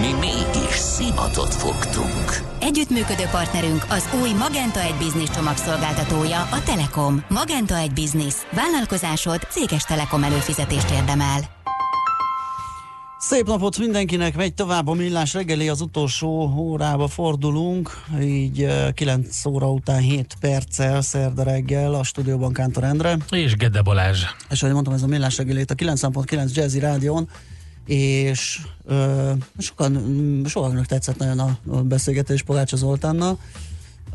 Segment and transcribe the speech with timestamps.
[0.00, 2.44] Mi mégis szimatot fogtunk.
[2.60, 7.24] Együttműködő partnerünk az új Magenta egy Business csomagszolgáltatója, a Telekom.
[7.28, 8.34] Magenta egy Business.
[8.52, 11.40] Vállalkozásod céges Telekom előfizetést érdemel.
[13.18, 19.70] Szép napot mindenkinek, megy tovább a millás reggeli, az utolsó órába fordulunk, így 9 óra
[19.70, 23.16] után 7 perccel szerda reggel a stúdióban Kántor Endre.
[23.30, 24.22] És Gede Balázs.
[24.50, 27.28] És ahogy mondtam, ez a millás reggeli itt a 9.9 Jazzy Rádion,
[27.86, 33.38] és ö, sokan, sokaknak tetszett nagyon a, beszélgetés Pogácsa Zoltánnal.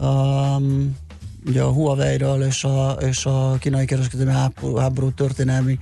[0.02, 0.98] Um,
[1.46, 4.32] ugye a Huawei-ről és a, és a kínai kereskedelmi
[4.78, 5.80] háború történelmi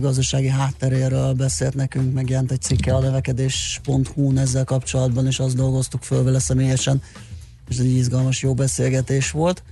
[0.00, 6.22] gazdasági hátteréről beszélt nekünk, megjelent egy cikke a növekedés.hu-n ezzel kapcsolatban, és azt dolgoztuk föl
[6.22, 7.02] vele személyesen,
[7.68, 9.62] és egy izgalmas, jó beszélgetés volt.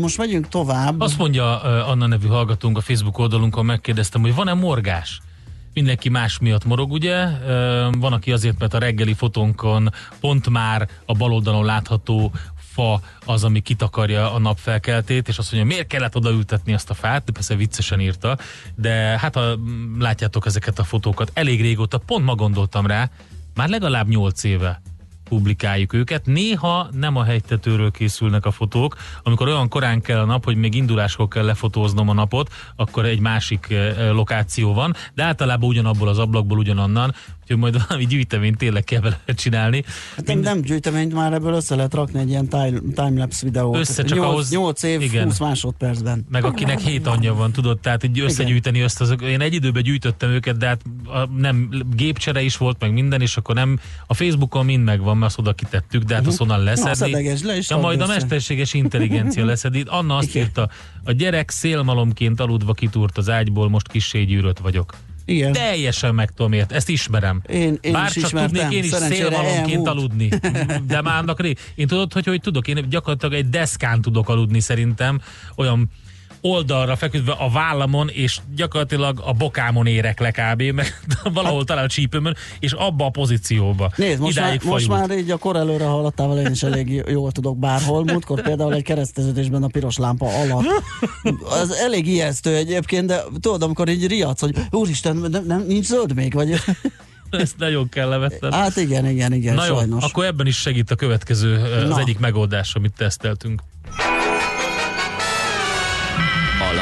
[0.00, 1.00] Most megyünk tovább.
[1.00, 5.20] Azt mondja Anna nevű hallgatónk a Facebook oldalunkon, megkérdeztem, hogy van-e morgás?
[5.74, 7.26] Mindenki más miatt morog, ugye?
[7.90, 12.32] Van, aki azért, mert a reggeli fotónkon pont már a bal oldalon látható
[12.72, 17.24] fa az, ami kitakarja a napfelkeltét, és azt mondja, miért kellett odaültetni azt a fát,
[17.24, 18.38] de persze viccesen írta,
[18.74, 19.58] de hát ha
[19.98, 23.10] látjátok ezeket a fotókat, elég régóta, pont ma gondoltam rá,
[23.54, 24.80] már legalább 8 éve
[25.30, 26.26] publikáljuk őket.
[26.26, 30.74] Néha nem a hegytetőről készülnek a fotók, amikor olyan korán kell a nap, hogy még
[30.74, 36.18] induláskor kell lefotóznom a napot, akkor egy másik eh, lokáció van, de általában ugyanabból az
[36.18, 37.14] ablakból ugyanonnan,
[37.50, 39.84] úgyhogy majd valami gyűjteményt tényleg kell vele csinálni.
[40.16, 40.44] Hát Mind...
[40.44, 42.48] nem gyűjteményt, már ebből össze lehet rakni egy ilyen
[42.94, 43.76] timelapse videót.
[43.76, 44.50] Össze csak 8, ahhoz...
[44.50, 45.24] 8 év, igen.
[45.24, 46.26] 20 másodpercben.
[46.30, 49.04] Meg akinek 7 anyja van, tudod, tehát így összegyűjteni össze.
[49.04, 53.20] Azok, én egy időben gyűjtöttem őket, de hát a, nem gépcsere is volt, meg minden,
[53.20, 56.40] és akkor nem, a Facebookon mind megvan, mert azt oda kitettük, de hát uh-huh.
[56.40, 57.10] azt onnan leszedni.
[57.10, 58.10] Na, le is ja, majd össze.
[58.10, 59.84] a mesterséges intelligencia leszedi.
[59.86, 60.42] Anna azt Igen.
[60.42, 60.68] írta,
[61.04, 64.94] a gyerek szélmalomként aludva kitúrt az ágyból, most kissé gyűrött vagyok.
[65.24, 65.52] Igen.
[65.52, 67.42] Teljesen meg tudom ért, ezt ismerem.
[67.48, 68.60] Én, én Bár is csak ismertem.
[68.60, 70.28] tudnék én is szélmalomként aludni.
[70.86, 71.58] De már annak rég.
[71.74, 72.68] Én tudod, hogy hogy tudok?
[72.68, 75.20] Én gyakorlatilag egy deszkán tudok aludni szerintem.
[75.56, 75.90] Olyan
[76.40, 80.62] oldalra feküdve a vállamon, és gyakorlatilag a bokámon érek le kb.
[80.62, 81.00] meg
[81.34, 83.90] valahol talán a csípőmön, és abba a pozícióba.
[83.96, 87.58] Nézd, most, már, most már így a kor előre haladtával én is elég jól tudok
[87.58, 88.04] bárhol.
[88.04, 90.82] Múltkor például egy kereszteződésben a piros lámpa alatt.
[91.60, 96.14] Az elég ijesztő egyébként, de tudod, amikor így riadsz, hogy úristen, nem, nem, nincs zöld
[96.14, 96.54] még, vagy...
[97.30, 98.54] Ezt nagyon kell levetned.
[98.54, 100.04] Hát igen, igen, igen, Na jó, sajnos.
[100.04, 101.98] akkor ebben is segít a következő, az Na.
[101.98, 103.62] egyik megoldás, amit teszteltünk.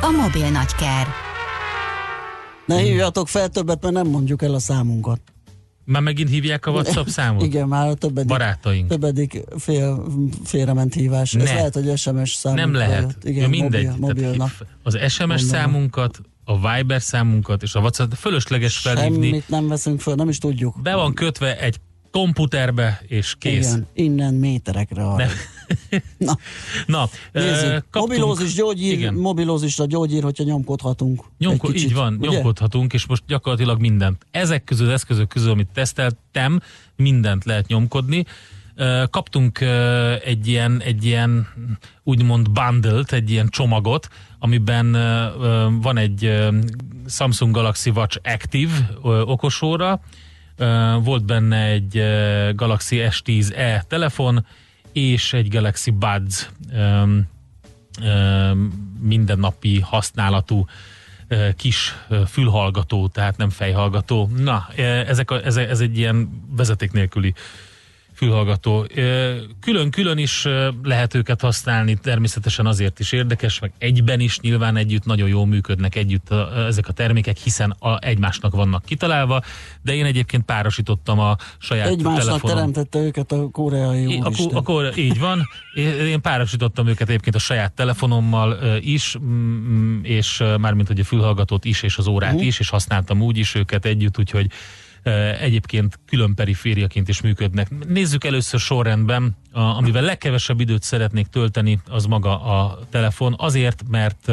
[0.00, 1.06] A mobil nagyker.
[2.66, 5.20] Ne hívjatok fel többet, mert nem mondjuk el a számunkat.
[5.84, 7.42] Már megint hívják a WhatsApp számot?
[7.42, 8.88] Igen, már a többedik, Barátaink.
[8.88, 10.04] többedik fél,
[10.44, 11.32] félrement hívás.
[11.32, 11.42] Ne.
[11.42, 12.60] Ez lehet, hogy SMS számunk.
[12.60, 13.16] Nem lehet.
[13.22, 13.84] Igen, ja, mindegy.
[13.84, 14.50] Mobil, mobilnak.
[14.82, 15.46] Az SMS Mondom.
[15.46, 19.26] számunkat, a Viber számunkat és a WhatsApp fölösleges felhívni.
[19.26, 20.82] Semmit nem veszünk föl, nem is tudjuk.
[20.82, 21.76] Be van kötve egy
[22.10, 23.66] komputerbe, és kész.
[23.72, 25.26] Igen, innen méterekre arra.
[26.18, 26.38] Na,
[26.86, 29.14] Na Nézzük, kaptunk, mobilózis gyógyír, igen.
[29.14, 31.24] mobilózisra gyógyír, hogyha nyomkodhatunk.
[31.38, 32.28] Nyomko, kicsit, így van, ugye?
[32.28, 34.26] nyomkodhatunk, és most gyakorlatilag mindent.
[34.30, 36.60] Ezek közül, az eszközök közül, amit teszteltem,
[36.96, 38.24] mindent lehet nyomkodni.
[39.10, 39.60] Kaptunk
[40.24, 41.48] egy ilyen, egy ilyen
[42.02, 44.08] úgymond bundle egy ilyen csomagot,
[44.38, 44.92] amiben
[45.80, 46.32] van egy
[47.08, 50.00] Samsung Galaxy Watch Active okosóra,
[51.02, 52.02] volt benne egy
[52.54, 54.46] Galaxy S10e telefon,
[54.94, 56.50] és egy Galaxy Buds
[59.00, 60.66] mindennapi használatú
[61.56, 61.94] kis
[62.26, 64.30] fülhallgató, tehát nem fejhallgató.
[64.36, 64.68] Na,
[65.06, 67.34] ezek a, ez, ez egy ilyen vezeték nélküli
[68.14, 68.86] fülhallgató.
[69.60, 70.46] Külön-külön is
[70.82, 75.96] lehet őket használni, természetesen azért is érdekes, meg egyben is nyilván együtt nagyon jól működnek
[75.96, 76.30] együtt
[76.66, 79.42] ezek a termékek, hiszen a, egymásnak vannak kitalálva,
[79.82, 82.56] de én egyébként párosítottam a saját Egymásnak telefonom.
[82.56, 85.48] teremtette őket a koreai a, a, a, Így van,
[86.06, 89.18] én párosítottam őket egyébként a saját telefonommal is,
[90.02, 92.46] és mármint hogy a fülhallgatót is, és az órát uh-huh.
[92.46, 94.46] is, és használtam úgy is őket együtt, úgyhogy
[95.40, 97.86] egyébként külön perifériaként is működnek.
[97.88, 104.32] Nézzük először sorrendben, a, amivel legkevesebb időt szeretnék tölteni, az maga a telefon, azért, mert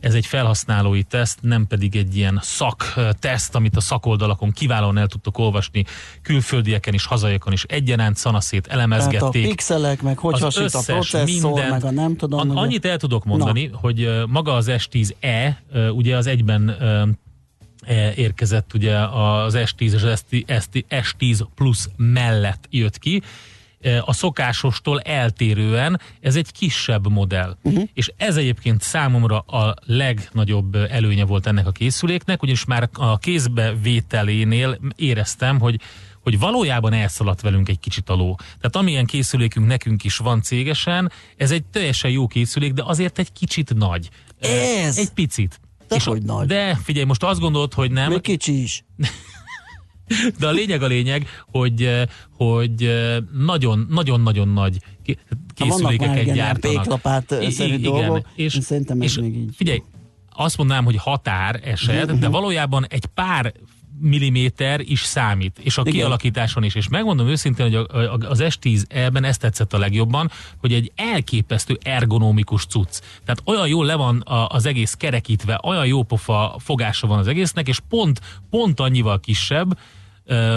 [0.00, 5.38] ez egy felhasználói teszt, nem pedig egy ilyen szakteszt, amit a szakoldalakon kiválóan el tudtok
[5.38, 5.84] olvasni,
[6.22, 9.18] külföldieken is, hazaiakon is egyaránt szanaszét elemezgették.
[9.18, 12.38] Tehát a pixelek, meg hogy hasít a processzor, mindent, meg a nem tudom.
[12.38, 13.78] An, annyit el tudok mondani, Na.
[13.78, 15.52] hogy maga az S10e,
[15.94, 16.76] ugye az egyben
[18.16, 23.22] érkezett ugye az S10 és az S10 Plus mellett jött ki.
[23.80, 27.56] E, a szokásostól eltérően ez egy kisebb modell.
[27.62, 27.88] Uh-huh.
[27.94, 34.78] És ez egyébként számomra a legnagyobb előnye volt ennek a készüléknek, ugyanis már a kézbevételénél
[34.96, 35.80] éreztem, hogy
[36.22, 38.34] hogy valójában elszaladt velünk egy kicsit a ló.
[38.36, 43.32] Tehát amilyen készülékünk nekünk is van cégesen, ez egy teljesen jó készülék, de azért egy
[43.32, 44.08] kicsit nagy.
[44.40, 44.98] E, ez?
[44.98, 45.60] Egy picit.
[45.88, 46.46] De, és hogy nagy.
[46.46, 48.10] de figyelj, most azt gondolod, hogy nem.
[48.10, 48.84] Még kicsi is.
[50.38, 52.06] De a lényeg a lényeg, hogy
[52.36, 52.90] hogy
[53.32, 54.78] nagyon-nagyon-nagyon nagy
[55.54, 56.82] készülékeket hát gyártanak.
[56.82, 59.54] péklapát szerű dolgok, és, szerintem ez és még így.
[59.56, 59.82] Figyelj,
[60.36, 63.52] azt mondanám, hogy határ eset, de valójában egy pár
[64.00, 65.92] milliméter is számít, és a Igen.
[65.92, 66.74] kialakításon is.
[66.74, 71.78] És megmondom őszintén, hogy a, a, az S10-ben ezt tetszett a legjobban, hogy egy elképesztő
[71.82, 73.00] ergonomikus cucc.
[73.24, 77.26] Tehát olyan jól le van a, az egész kerekítve, olyan jó pofa fogása van az
[77.26, 78.20] egésznek, és pont,
[78.50, 79.78] pont annyival kisebb,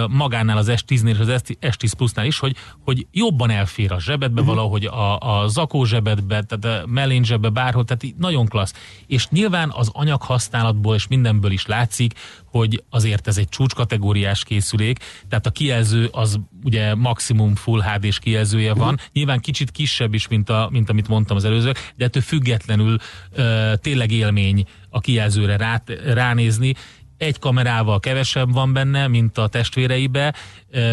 [0.10, 4.56] magánál az S10-nél és az S10 Plusnál is, hogy, hogy jobban elfér a zsebedbe, uh-huh.
[4.56, 8.74] valahogy a, a zakó zsebedbe, tehát a mellén zsebbe, bárhol, tehát nagyon klassz.
[9.08, 12.14] És nyilván az anyaghasználatból és mindenből is látszik,
[12.46, 15.00] hogy azért ez egy csúcskategóriás készülék,
[15.30, 19.10] tehát a kijelző az ugye maximum full HD-s kijelzője van, uh-huh.
[19.14, 22.98] nyilván kicsit kisebb is, mint, a, mint amit mondtam az előző, de ettől függetlenül
[23.38, 26.74] uh, tényleg élmény a kijelzőre rá, ránézni,
[27.20, 30.34] egy kamerával kevesebb van benne, mint a testvéreibe,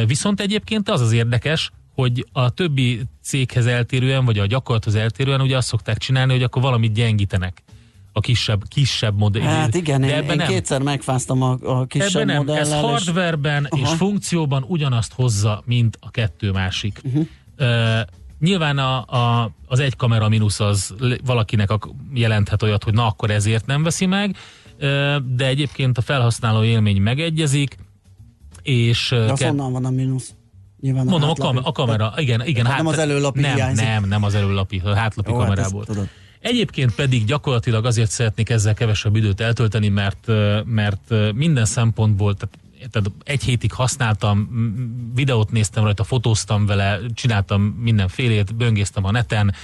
[0.07, 5.57] viszont egyébként az az érdekes, hogy a többi céghez eltérően, vagy a gyakorlathoz eltérően ugye
[5.57, 7.63] azt szokták csinálni, hogy akkor valamit gyengítenek
[8.13, 9.43] a kisebb, kisebb modell.
[9.43, 10.47] Hát igen, De én, én nem.
[10.47, 12.37] kétszer megfáztam a, a kisebb ebben nem.
[12.37, 12.61] modellel.
[12.61, 17.01] Ez hardwareben és, és funkcióban ugyanazt hozza, mint a kettő másik.
[17.05, 17.27] Uh-huh.
[17.59, 18.01] Uh,
[18.41, 20.95] nyilván a, a, az egy kamera mínusz az
[21.25, 21.71] valakinek
[22.15, 24.37] jelenthet olyat, hogy na akkor ezért nem veszi meg,
[25.37, 27.77] de egyébként a felhasználó élmény megegyezik,
[28.63, 29.09] és...
[29.09, 30.35] De az ke- honnan van a mínusz?
[30.81, 32.67] Nyilván Mondom, a, hátlapi, a kamera, igen, igen.
[32.67, 33.85] Hát, nem az előlapi nem, hiányzik.
[33.87, 35.85] nem, nem az előlapi, a hátlapi Jó, kamerából.
[35.89, 36.09] Hát ezt,
[36.41, 40.31] Egyébként pedig gyakorlatilag azért szeretnék ezzel kevesebb időt eltölteni, mert,
[40.65, 42.59] mert minden szempontból, tehát
[42.91, 44.49] tehát egy hétig használtam,
[45.15, 49.55] videót néztem rajta, fotóztam vele, csináltam mindenfélét, böngésztem a neten,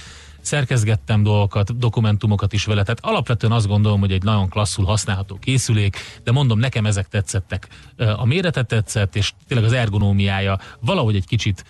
[0.43, 5.97] szerkezgettem dolgokat, dokumentumokat is vele, tehát alapvetően azt gondolom, hogy egy nagyon klasszul használható készülék,
[6.23, 7.67] de mondom, nekem ezek tetszettek.
[7.97, 11.65] A mérete tetszett, és tényleg az ergonómiája valahogy egy kicsit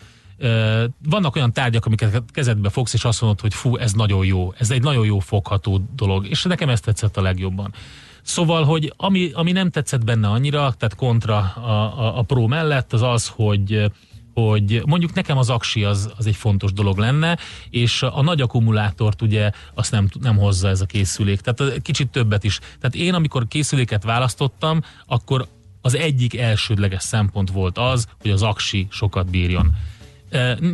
[1.10, 4.72] vannak olyan tárgyak, amiket kezedbe fogsz, és azt mondod, hogy fú, ez nagyon jó, ez
[4.72, 7.74] egy nagyon jó fogható dolog, és nekem ez tetszett a legjobban.
[8.22, 12.94] Szóval, hogy ami, ami nem tetszett benne annyira, tehát kontra a, a, a Pro mellett,
[12.94, 13.92] az az, hogy
[14.34, 17.38] hogy mondjuk nekem az aksi az, az egy fontos dolog lenne,
[17.70, 21.42] és a nagy akkumulátort ugye azt nem, nem hozza ez a készülék.
[21.42, 22.60] Tehát kicsit többet is.
[22.60, 25.48] Tehát én, amikor készüléket választottam, akkor
[25.82, 29.76] az egyik elsődleges szempont volt az, hogy az aksi sokat bírjon.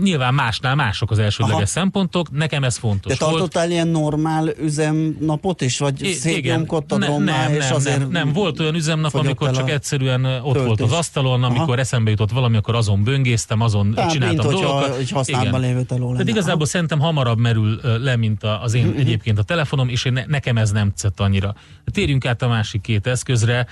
[0.01, 1.65] Nyilván másnál mások az elsődleges Aha.
[1.65, 3.11] szempontok, nekem ez fontos.
[3.11, 3.73] De tartottál volt.
[3.73, 9.13] ilyen normál üzemnapot is, vagy szétnyomkodtad nem, nem, és azért nem, nem, volt olyan üzemnap,
[9.13, 10.63] amikor csak egyszerűen ott töltés.
[10.63, 11.77] volt az asztalon, amikor Aha.
[11.77, 14.95] eszembe jutott valami, akkor azon böngésztem, azon Tehát, csináltam mint, dolgokat.
[14.95, 16.29] Hogy használatban lévő teló lenne.
[16.29, 16.65] igazából Aha.
[16.65, 18.99] szerintem hamarabb merül le, mint az én uh-huh.
[18.99, 21.55] egyébként a telefonom, és én, nekem ez nem tetszett annyira.
[21.85, 23.67] Térjünk át a másik két eszközre.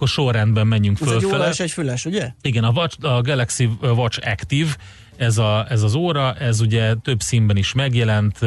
[0.00, 1.18] Akkor sorrendben menjünk fölfele.
[1.18, 2.32] Ez egy óra és egy füles, ugye?
[2.42, 4.70] Igen, a, Watch, a Galaxy Watch Active,
[5.16, 8.38] ez, a, ez az óra, ez ugye több színben is megjelent,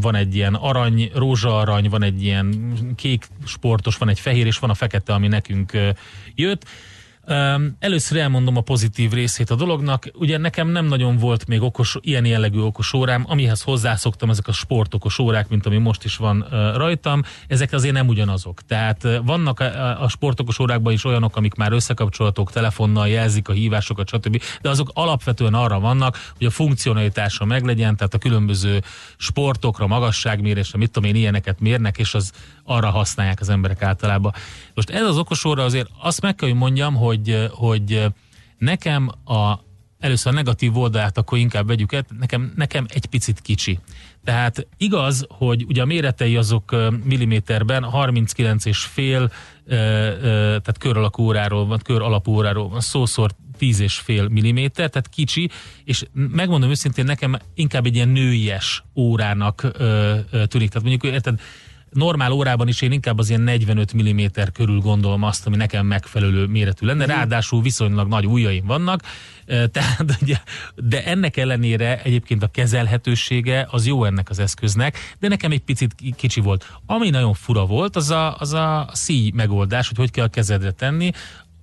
[0.00, 4.70] van egy ilyen arany, rózsa-arany, van egy ilyen kék sportos, van egy fehér, és van
[4.70, 5.72] a fekete, ami nekünk
[6.34, 6.66] jött.
[7.78, 10.10] Először elmondom a pozitív részét a dolognak.
[10.14, 14.52] Ugye nekem nem nagyon volt még okos, ilyen jellegű okos órám, amihez hozzászoktam ezek a
[14.52, 17.22] sportokos órák, mint ami most is van rajtam.
[17.48, 18.62] Ezek azért nem ugyanazok.
[18.66, 19.60] Tehát vannak
[20.00, 24.42] a sportokos órákban is olyanok, amik már összekapcsolatok telefonnal, jelzik a hívásokat, stb.
[24.60, 28.82] De azok alapvetően arra vannak, hogy a funkcionalitása meglegyen, tehát a különböző
[29.16, 32.32] sportokra, magasságmérésre, mit tudom én, ilyeneket mérnek, és az
[32.64, 34.32] arra használják az emberek általában.
[34.74, 38.06] Most ez az okos óra azért azt meg kell, hogy mondjam, hogy, hogy
[38.58, 39.58] nekem a
[40.02, 43.78] először a negatív oldalát, akkor inkább vegyük el, nekem, nekem egy picit kicsi.
[44.24, 49.30] Tehát igaz, hogy ugye a méretei azok milliméterben 39 és fél,
[49.66, 55.08] tehát kör alakú óráról van, kör alapú óráról van szószor 10 és fél milliméter, tehát
[55.08, 55.50] kicsi,
[55.84, 59.60] és megmondom őszintén, nekem inkább egy ilyen nőies órának
[60.48, 60.68] tűnik.
[60.68, 61.40] Tehát mondjuk, érted,
[61.92, 64.20] normál órában is én inkább az ilyen 45 mm
[64.52, 67.14] körül gondolom azt, ami nekem megfelelő méretű lenne, mhm.
[67.14, 69.02] ráadásul viszonylag nagy ujjaim vannak,
[69.46, 70.36] tehát ugye,
[70.74, 75.94] de ennek ellenére egyébként a kezelhetősége az jó ennek az eszköznek, de nekem egy picit
[76.16, 76.78] kicsi volt.
[76.86, 80.70] Ami nagyon fura volt, az a, az a szíj megoldás, hogy hogy kell a kezedre
[80.70, 81.10] tenni,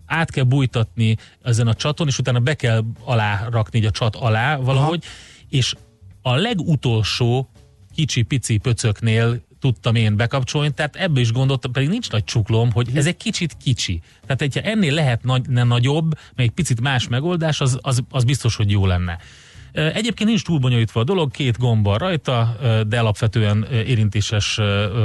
[0.06, 4.56] át kell bújtatni ezen a csaton, és utána be kell alá rakni a csat alá
[4.56, 5.48] valahogy, Aha.
[5.50, 5.76] és
[6.22, 7.50] a legutolsó
[7.94, 12.90] kicsi pici pöcöknél tudtam én bekapcsolni, tehát ebből is gondoltam, pedig nincs nagy csuklom, hogy
[12.94, 14.02] ez egy kicsit kicsi.
[14.22, 18.56] Tehát, hogyha ennél lehet nagy, ne nagyobb, egy picit más megoldás, az, az, az biztos,
[18.56, 19.18] hogy jó lenne.
[19.72, 22.56] Egyébként nincs túl bonyolítva a dolog, két gomba rajta,
[22.88, 24.60] de alapvetően érintéses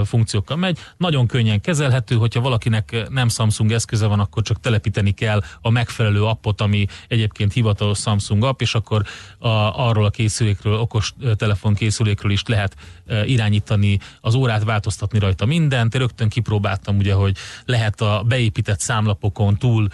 [0.04, 0.78] funkciókkal megy.
[0.97, 6.25] Nagyon könnyen kezelhető, hogyha valakinek nem Samsung eszköze van, akkor csak telepíteni kell a megfelelő
[6.25, 9.02] appot, ami egyébként hivatalos Samsung app, és akkor
[9.38, 9.49] a,
[9.88, 12.76] arról a készülékről, okos telefon készülékről is lehet
[13.25, 15.94] irányítani az órát, változtatni rajta mindent.
[15.94, 19.88] Én rögtön kipróbáltam ugye, hogy lehet a beépített számlapokon túl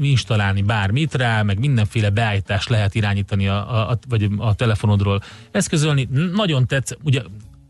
[0.00, 6.08] installálni bármit rá, meg mindenféle beállítást lehet irányítani a, a vagy a telefonodról eszközölni.
[6.32, 7.22] Nagyon tetsz, ugye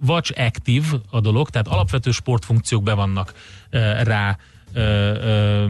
[0.06, 3.33] Watch Active a dolog, tehát alapvető sportfunkciók be vannak
[3.71, 4.38] e, rá
[4.73, 5.66] e, e,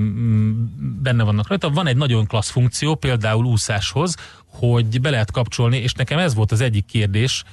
[1.03, 1.71] benne vannak rajta.
[1.71, 6.53] Van egy nagyon klassz funkció, például úszáshoz, hogy be lehet kapcsolni, és nekem ez volt
[6.53, 7.45] az egyik kérdés,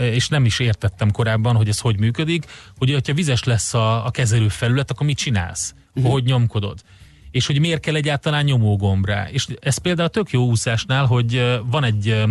[0.00, 2.46] és nem is értettem korábban, hogy ez hogy működik,
[2.78, 5.74] hogy ha vizes lesz a, a kezelő felület, akkor mit csinálsz?
[5.94, 6.12] Uh-huh.
[6.12, 6.80] Hogy nyomkodod?
[7.36, 9.28] És hogy miért kell egyáltalán nyomógomb rá.
[9.30, 12.24] És ez például tök jó úszásnál, hogy van egy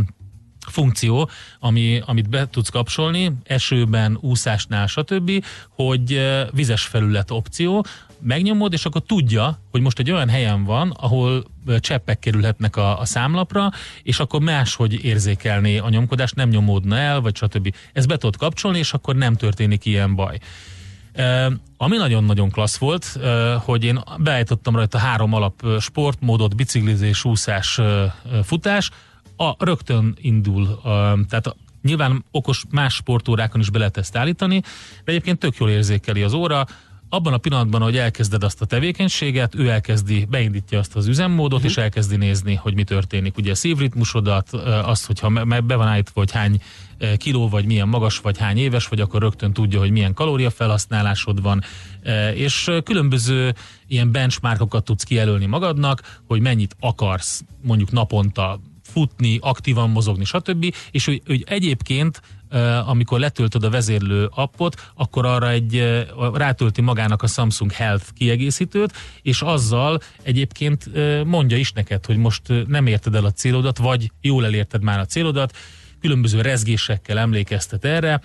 [0.68, 6.22] funkció, ami, amit be tudsz kapcsolni, esőben, úszásnál, stb., hogy
[6.52, 7.86] vizes felület opció,
[8.20, 11.46] megnyomod, és akkor tudja, hogy most egy olyan helyen van, ahol
[11.80, 13.72] cseppek kerülhetnek a, a számlapra,
[14.04, 17.76] és akkor máshogy érzékelné a nyomkodást, nem nyomódna el, vagy stb.
[17.94, 20.38] Ezt be tudod kapcsolni, és akkor nem történik ilyen baj.
[21.78, 23.20] Ami nagyon-nagyon klassz volt,
[23.60, 27.80] hogy én beállítottam rajta három alap sportmódot, biciklizés, úszás,
[28.44, 28.92] futás,
[29.38, 30.80] a rögtön indul,
[31.30, 34.60] tehát nyilván okos más sportórákon is be lehet ezt állítani,
[35.04, 36.66] de egyébként tök jól érzékeli az óra,
[37.10, 41.72] abban a pillanatban, hogy elkezded azt a tevékenységet, ő elkezdi, beindítja azt az üzemmódot, uh-huh.
[41.72, 43.38] és elkezdi nézni, hogy mi történik.
[43.38, 46.62] Ugye a szívritmusodat, azt, hogyha be van állítva, hogy hány
[47.18, 51.64] kiló vagy, milyen magas vagy, hány éves vagy, akkor rögtön tudja, hogy milyen kalóriafelhasználásod van,
[52.34, 53.56] és különböző
[53.88, 60.74] ilyen benchmarkokat tudsz kijelölni magadnak, hogy mennyit akarsz mondjuk naponta futni, aktívan mozogni, stb.
[60.92, 62.22] És hogy, hogy egyébként
[62.86, 69.42] amikor letöltöd a vezérlő appot, akkor arra egy rátölti magának a Samsung Health kiegészítőt, és
[69.42, 70.90] azzal egyébként
[71.26, 75.06] mondja is neked, hogy most nem érted el a célodat, vagy jól elérted már a
[75.06, 75.58] célodat,
[76.02, 78.22] különböző rezgésekkel emlékeztet erre,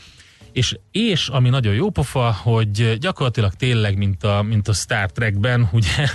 [0.52, 5.68] és, és ami nagyon jó pofa, hogy gyakorlatilag tényleg, mint a, mint a Star Trekben,
[5.72, 6.08] ugye,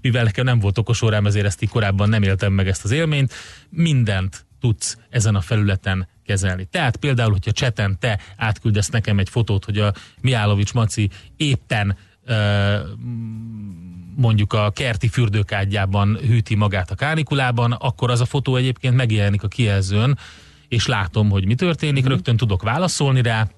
[0.00, 2.90] mivel nekem nem volt okos órám, ezért ezt így korábban nem éltem meg ezt az
[2.90, 3.32] élményt,
[3.70, 6.64] mindent tudsz ezen a felületen kezelni.
[6.64, 11.96] Tehát például, hogyha cseten te átküldesz nekem egy fotót, hogy a Miálovics Maci éppen
[14.16, 19.48] mondjuk a kerti fürdőkádjában hűti magát a kánikulában, akkor az a fotó egyébként megjelenik a
[19.48, 20.18] kijelzőn,
[20.68, 22.08] és látom, hogy mi történik, mm.
[22.08, 23.48] rögtön tudok válaszolni rá,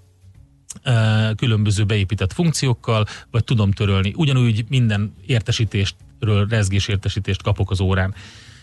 [1.36, 4.12] különböző beépített funkciókkal, vagy tudom törölni.
[4.16, 8.14] Ugyanúgy minden értesítéstről rezgés értesítést kapok az órán.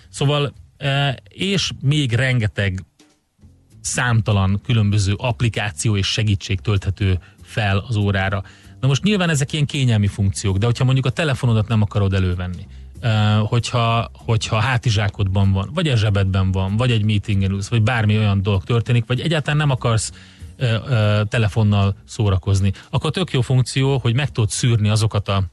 [0.10, 0.54] Szóval,
[1.30, 2.84] és még rengeteg
[3.82, 8.44] számtalan különböző applikáció és segítség tölthető fel az órára.
[8.80, 12.68] Na most nyilván ezek ilyen kényelmi funkciók, de hogyha mondjuk a telefonodat nem akarod elővenni,
[13.40, 18.42] hogyha, hogyha hátizsákodban van, vagy a zsebedben van, vagy egy meetingen ülsz, vagy bármi olyan
[18.42, 20.12] dolog történik, vagy egyáltalán nem akarsz
[21.30, 25.44] telefonnal szórakozni, akkor tök jó funkció, hogy meg tudod szűrni azokat a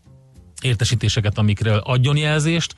[0.62, 2.75] értesítéseket, amikről adjon jelzést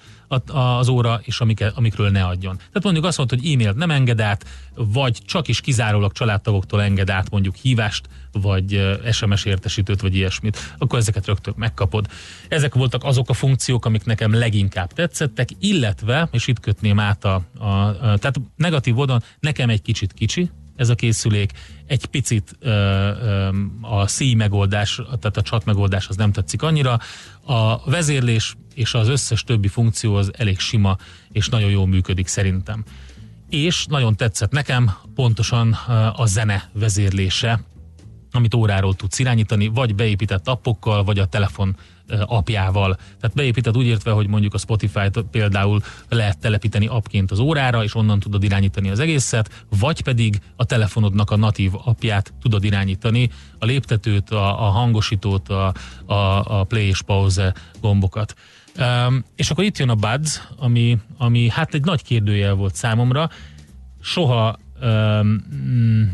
[0.46, 2.56] az óra, és amiket, amikről ne adjon.
[2.56, 7.10] Tehát mondjuk azt mondta, hogy e-mailt nem enged át, vagy csak is kizárólag családtagoktól enged
[7.10, 12.06] át mondjuk hívást, vagy SMS értesítőt, vagy ilyesmit, akkor ezeket rögtön megkapod.
[12.48, 17.42] Ezek voltak azok a funkciók, amik nekem leginkább tetszettek, illetve, és itt kötném át a,
[17.58, 21.52] a, a tehát negatív oldalon, nekem egy kicsit kicsi, ez a készülék.
[21.86, 23.48] Egy picit ö, ö,
[23.80, 26.98] a szíj megoldás, tehát a csat megoldás az nem tetszik annyira.
[27.44, 30.96] A vezérlés és az összes többi funkció az elég sima
[31.32, 32.84] és nagyon jól működik szerintem.
[33.48, 35.72] És nagyon tetszett nekem pontosan
[36.16, 37.60] a zene vezérlése,
[38.30, 41.76] amit óráról tudsz irányítani, vagy beépített appokkal, vagy a telefon
[42.26, 42.94] apjával.
[42.94, 47.94] Tehát beépíted úgy értve, hogy mondjuk a Spotify-t például lehet telepíteni appként az órára, és
[47.94, 53.64] onnan tudod irányítani az egészet, vagy pedig a telefonodnak a natív apját tudod irányítani, a
[53.64, 55.74] léptetőt, a, a hangosítót, a,
[56.06, 56.14] a,
[56.58, 58.34] a play és pause gombokat.
[58.78, 63.30] Um, és akkor itt jön a Buds, ami, ami hát egy nagy kérdőjel volt számomra.
[64.00, 65.44] Soha öm,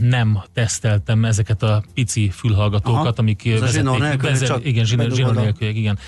[0.00, 3.98] nem teszteltem ezeket a pici fülhallgatókat, Aha, amik ez vezették.
[3.98, 5.98] Nélkül, vezet, csak igen, zsinór, zsinór nélkül, igen.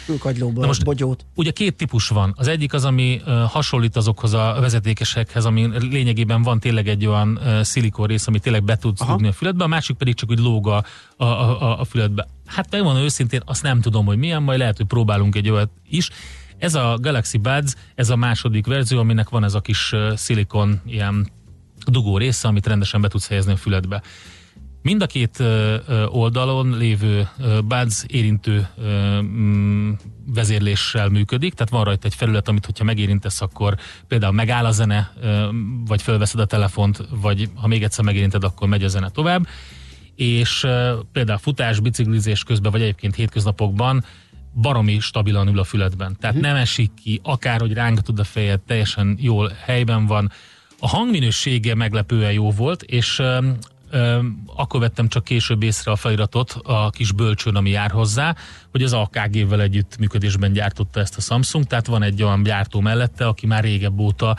[0.54, 1.26] Na most, bogyót.
[1.34, 2.34] Ugye két típus van.
[2.36, 8.06] Az egyik az, ami hasonlít azokhoz a vezetékesekhez, ami lényegében van tényleg egy olyan szilikon
[8.06, 10.84] rész, ami tényleg be tudsz dugni a füledbe, a másik pedig csak úgy lóg a,
[11.16, 12.26] a, a, a füledbe.
[12.46, 16.10] Hát megmondom őszintén, azt nem tudom, hogy milyen, majd lehet, hogy próbálunk egy olyat is.
[16.58, 21.28] Ez a Galaxy Buds, ez a második verzió, aminek van ez a kis szilikon ilyen
[21.90, 24.02] dugó része, amit rendesen be tudsz helyezni a füledbe.
[24.82, 25.42] Mind a két
[26.06, 27.28] oldalon lévő
[27.64, 28.68] buds érintő
[29.20, 29.92] mm,
[30.26, 33.76] vezérléssel működik, tehát van rajta egy felület, amit hogyha megérintesz, akkor
[34.08, 35.12] például megáll a zene,
[35.86, 39.46] vagy fölveszed a telefont, vagy ha még egyszer megérinted, akkor megy a zene tovább.
[40.14, 40.66] És
[41.12, 44.04] például futás, biciklizés közben, vagy egyébként hétköznapokban
[44.54, 46.16] baromi stabilan ül a füledben.
[46.20, 46.50] Tehát uh-huh.
[46.50, 50.32] nem esik ki, akárhogy rángatod a fejed, teljesen jól helyben van,
[50.84, 53.22] a hangminősége meglepően jó volt, és
[54.56, 58.34] akkor vettem csak később észre a feliratot a kis bölcsőn, ami jár hozzá,
[58.70, 63.26] hogy az AKG-vel együtt működésben gyártotta ezt a Samsung, tehát van egy olyan gyártó mellette,
[63.26, 64.36] aki már régebb óta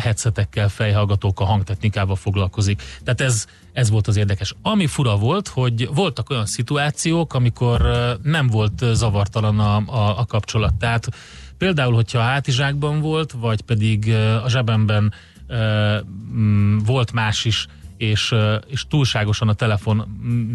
[0.00, 2.82] headsetekkel, fejhallgatókkal, hangtechnikával foglalkozik.
[3.04, 4.54] Tehát ez, ez volt az érdekes.
[4.62, 7.90] Ami fura volt, hogy voltak olyan szituációk, amikor
[8.22, 10.74] nem volt zavartalan a, a, a kapcsolat.
[10.74, 11.08] Tehát
[11.58, 14.12] például, hogyha a hátizsákban volt, vagy pedig
[14.44, 15.12] a zsebemben
[16.84, 18.34] volt más is, és,
[18.66, 19.96] és túlságosan a telefon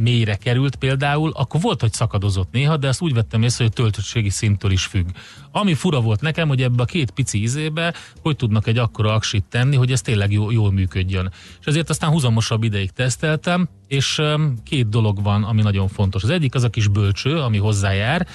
[0.02, 4.30] mélyre került például, akkor volt, hogy szakadozott néha, de ezt úgy vettem észre, hogy töltöttségi
[4.30, 5.08] szinttől is függ.
[5.52, 9.44] Ami fura volt nekem, hogy ebbe a két pici izébe hogy tudnak egy akkora aksit
[9.50, 11.32] tenni, hogy ez tényleg jól, jól működjön.
[11.60, 14.22] És ezért aztán húzamosabb ideig teszteltem, és
[14.64, 16.24] két dolog van, ami nagyon fontos.
[16.24, 18.28] Az egyik az a kis bölcső, ami hozzájár,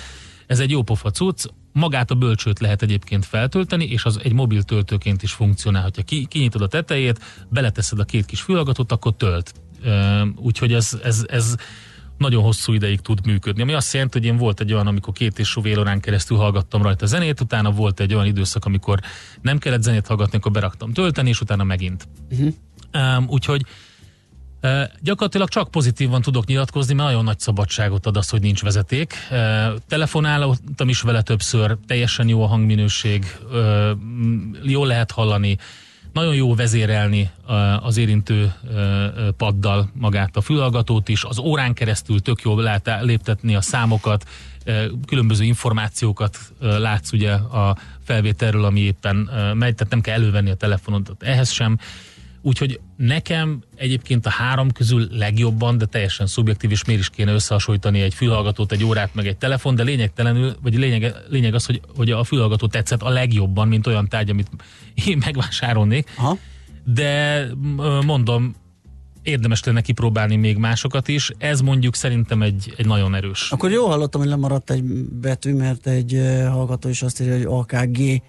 [0.46, 4.62] ez egy jó pofa cucc, magát a bölcsőt lehet egyébként feltölteni, és az egy mobil
[4.62, 5.82] töltőként is funkcionál.
[5.82, 9.52] Ha ki, kinyitod a tetejét, beleteszed a két kis fülhallgatót, akkor tölt.
[10.36, 11.54] Úgyhogy ez, ez, ez
[12.18, 13.62] nagyon hosszú ideig tud működni.
[13.62, 16.82] Ami azt jelenti, hogy én volt egy olyan, amikor két és fél órán keresztül hallgattam
[16.82, 19.00] rajta zenét, utána volt egy olyan időszak, amikor
[19.42, 22.08] nem kellett zenét hallgatni, akkor beraktam tölteni, és utána megint.
[22.30, 22.54] Uh-huh.
[22.94, 23.62] Um, úgyhogy
[25.00, 29.14] Gyakorlatilag csak pozitívan tudok nyilatkozni, mert nagyon nagy szabadságot ad az, hogy nincs vezeték.
[29.88, 33.36] Telefonáltam is vele többször, teljesen jó a hangminőség,
[34.62, 35.58] jól lehet hallani,
[36.12, 37.30] nagyon jó vezérelni
[37.80, 38.54] az érintő
[39.36, 44.28] paddal magát a fülhallgatót is, az órán keresztül tök jól lehet léptetni a számokat,
[45.06, 49.16] különböző információkat látsz ugye a felvételről, ami éppen
[49.54, 51.78] megy, tehát nem kell elővenni a telefonodat ehhez sem.
[52.46, 58.00] Úgyhogy nekem egyébként a három közül legjobban, de teljesen szubjektív, és miért is kéne összehasonlítani
[58.00, 62.10] egy fülhallgatót, egy órát, meg egy telefon, de lényegtelenül, vagy lényeg, lényeg az, hogy, hogy
[62.10, 64.50] a fülhallgató tetszett a legjobban, mint olyan tárgy, amit
[65.06, 66.10] én megvásárolnék.
[66.16, 66.38] Aha.
[66.84, 67.46] De
[68.04, 68.54] mondom,
[69.22, 71.30] érdemes lenne kipróbálni még másokat is.
[71.38, 73.50] Ez mondjuk szerintem egy, egy nagyon erős.
[73.50, 74.84] Akkor jó hallottam, hogy lemaradt egy
[75.20, 78.22] betű, mert egy hallgató is azt írja, hogy AKG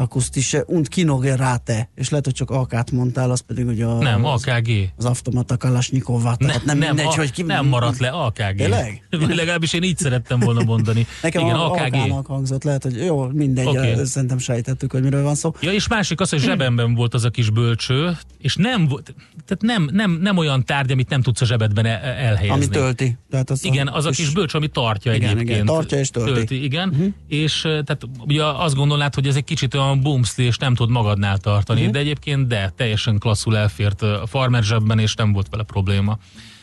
[0.00, 4.92] akustische und Kinogerate, és lehet, hogy csak AK-t mondtál, az pedig ugye a, nem, AKG.
[4.96, 7.42] Az, automata Kalasnyikova, tehát nem, nem, mindegy, a, hogy ki...
[7.42, 8.56] Nem maradt le AKG.
[8.56, 9.02] Tényleg?
[9.40, 11.06] Legalábbis én így szerettem volna mondani.
[11.22, 11.94] Nekem Igen, a, AKG.
[11.94, 14.04] AK-nak hangzott, lehet, hogy jó, mindegy, okay.
[14.04, 15.54] szerintem sejtettük, hogy miről van szó.
[15.60, 19.14] Ja, és másik az, hogy zsebemben volt az a kis bölcső, és nem volt,
[19.46, 22.48] tehát nem, nem, nem olyan tárgy, amit nem tudsz a zsebedben e- elhelyezni.
[22.48, 23.18] Ami tölti.
[23.30, 25.50] Tehát az igen, az a kis bölcső, ami tartja igen, egyébként.
[25.50, 26.32] Igen, tartja és tölti.
[26.32, 27.06] tölti igen, uh-huh.
[27.28, 31.38] és tehát ugye azt gondolnád, hogy ez egy kicsit olyan boomsli, és nem tud magadnál
[31.38, 31.94] tartani, uh-huh.
[31.94, 36.18] de egyébként de, teljesen klasszul elfért a farmer zsebben, és nem volt vele probléma.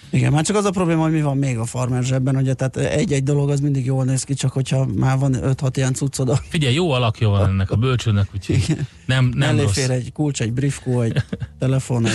[0.10, 2.78] Igen, már csak az a probléma, hogy mi van még a farmer zsebben, ugye, tehát
[2.78, 6.42] egy-egy dolog az mindig jól néz ki, csak hogyha már van 5-6 ilyen cuccod.
[6.50, 9.74] Figyelj, jó alakja van ennek a bölcsőnek, úgyhogy nem, nem Mellé rossz.
[9.74, 11.24] fér egy kulcs, egy briefkó, egy
[11.60, 12.14] telefon, egy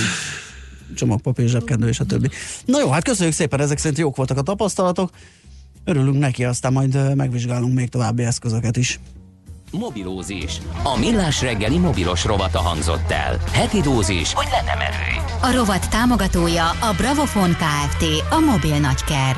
[0.95, 2.29] csomag papír, zsebkendő és a többi.
[2.65, 5.11] Na jó, hát köszönjük szépen, ezek szerint jók voltak a tapasztalatok.
[5.85, 9.01] Örülünk neki, aztán majd megvizsgálunk még további eszközöket is.
[9.79, 10.61] Mobilózis.
[10.83, 13.39] A millás reggeli mobilos rovata hangzott el.
[13.53, 15.37] Heti dózis, hogy lenne merő.
[15.41, 18.05] A rovat támogatója a Bravofon Kft.
[18.31, 19.37] A mobil nagyker.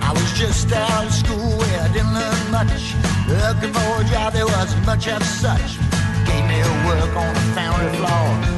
[0.00, 2.94] I was just out of school where I didn't learn much.
[3.28, 5.70] Looking for a job, there wasn't much of such.
[6.26, 8.52] Gave me a work on the foundry floor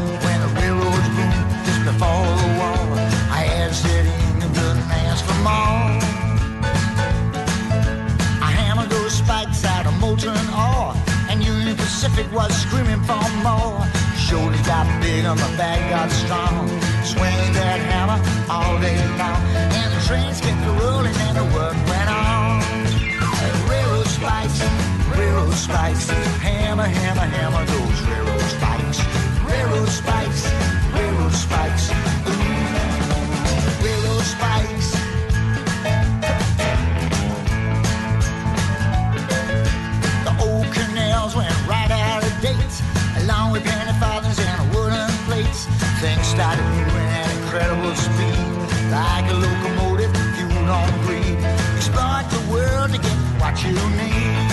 [5.14, 5.86] ask for more.
[8.48, 10.94] I hammered those spikes out of molten ore,
[11.30, 13.78] and Union Pacific was screaming for more.
[14.26, 16.66] Shoulders got big my back got strong.
[17.12, 18.18] Swinging that hammer
[18.50, 19.40] all day long,
[19.78, 22.58] and the trains kept rolling and the work went on.
[23.70, 24.58] Railroad spikes,
[25.16, 26.10] railroad spikes,
[26.42, 27.93] hammer, hammer, hammer those
[46.56, 48.38] moving at incredible speed,
[48.90, 51.36] like a locomotive fueled on greed.
[51.76, 54.43] Exploit the world to get what you need.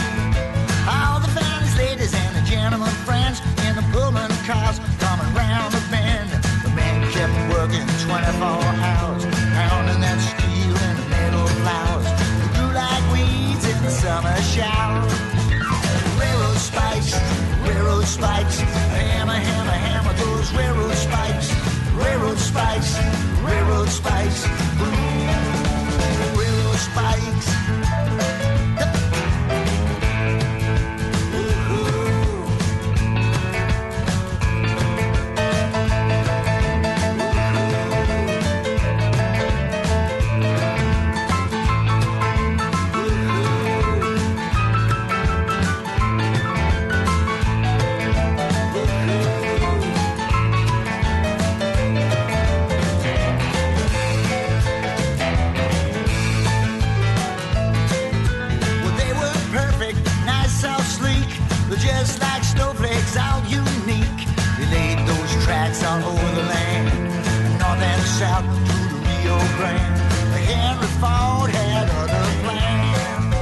[68.22, 69.98] South to the Rio Grande.
[70.46, 73.34] Henry Ford had other plans.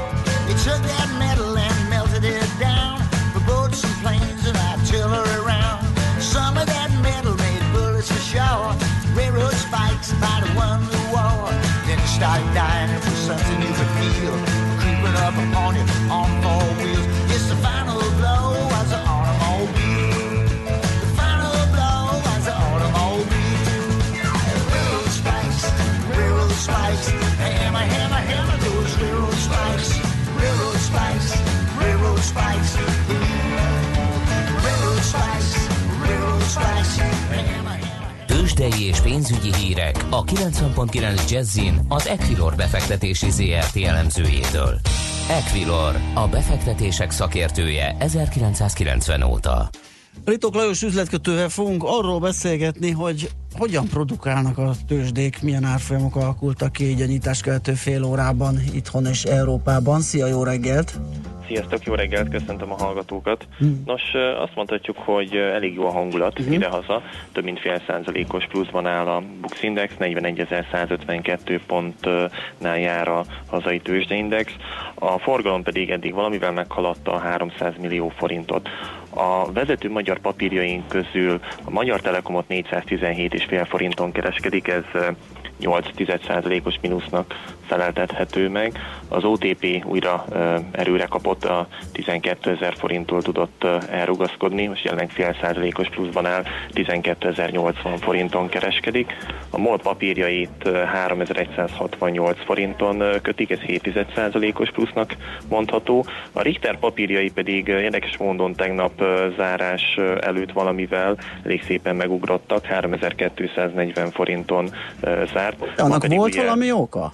[0.48, 5.84] They took that metal and melted it down for boats and planes and artillery round.
[6.22, 8.72] Some of that metal made bullets for sure.
[9.20, 11.52] Railroad spikes might have won the war.
[11.86, 12.79] Then it started dying.
[38.60, 44.80] Tőzsdei és pénzügyi hírek a 90.9 Jazzin az Equilor befektetési ZRT elemzőjétől.
[45.30, 49.70] Equilor, a befektetések szakértője 1990 óta.
[50.26, 56.90] Ritok Lajos üzletkötővel fogunk arról beszélgetni, hogy hogyan produkálnak a tőzsdék, milyen árfolyamok alakultak ki
[56.90, 60.02] így a nyitás követő fél órában itthon és Európában.
[60.02, 61.00] Szia, jó reggelt!
[61.50, 63.48] Sziasztok, jó reggelt, köszöntöm a hallgatókat.
[63.86, 66.54] Nos, ö, azt mondhatjuk, hogy elég jó a hangulat uh-huh.
[66.54, 73.80] idehaza, több mint fél százalékos pluszban áll a Bux Index, 41.152 pontnál jár a hazai
[73.80, 74.52] tőzsdeindex,
[74.96, 78.70] a forgalom pedig eddig valamivel meghaladta a 300 millió forintot.
[79.10, 85.08] A vezető magyar papírjaink közül a Magyar Telekomot 417,5 forinton kereskedik, ez ö,
[85.62, 88.80] 8,1%-os mínusznak feleltethető meg.
[89.08, 90.26] Az OTP újra
[90.72, 97.98] erőre kapott, a 12 ezer forinttól tudott elrugaszkodni, most jelenleg fél százalékos pluszban áll, 12.080
[98.00, 99.16] forinton kereskedik.
[99.50, 105.16] A MOL papírjait ö, 3168 forinton kötik, ez 7,1%-os plusznak
[105.50, 106.06] mondható.
[106.32, 109.04] A Richter papírjai pedig érdekes módon tegnap
[109.38, 114.70] zárás előtt valamivel elég szépen megugrottak, 3240 forinton
[115.34, 115.80] zárt.
[115.80, 117.12] Annak volt valami oka?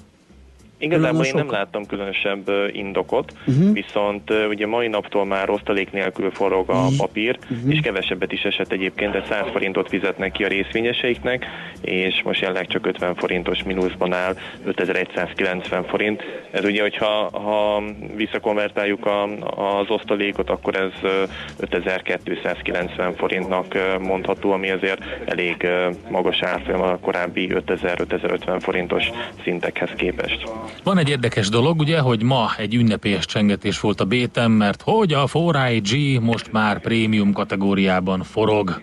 [0.78, 3.74] Igazából én nem láttam különösebb indokot, uh-huh.
[3.74, 7.74] viszont ugye mai naptól már osztalék nélkül forog a papír, uh-huh.
[7.74, 11.46] és kevesebbet is esett egyébként, de 100 forintot fizetnek ki a részvényeseiknek,
[11.82, 14.36] és most jelenleg csak 50 forintos mínuszban áll,
[14.66, 16.24] 5190 forint.
[16.52, 17.84] Ez ugye, hogyha ha
[18.16, 19.24] visszakonvertáljuk a,
[19.78, 21.24] az osztalékot, akkor ez ö,
[21.60, 25.68] 5290 forintnak mondható, ami azért elég
[26.10, 29.10] magas árfolyam a korábbi 5000-5050 forintos
[29.44, 30.44] szintekhez képest.
[30.84, 35.14] Van egy érdekes dolog, ugye, hogy ma egy ünnepélyes csengetés volt a bétem, mert hogy
[35.14, 38.82] a 4IG most már prémium kategóriában forog.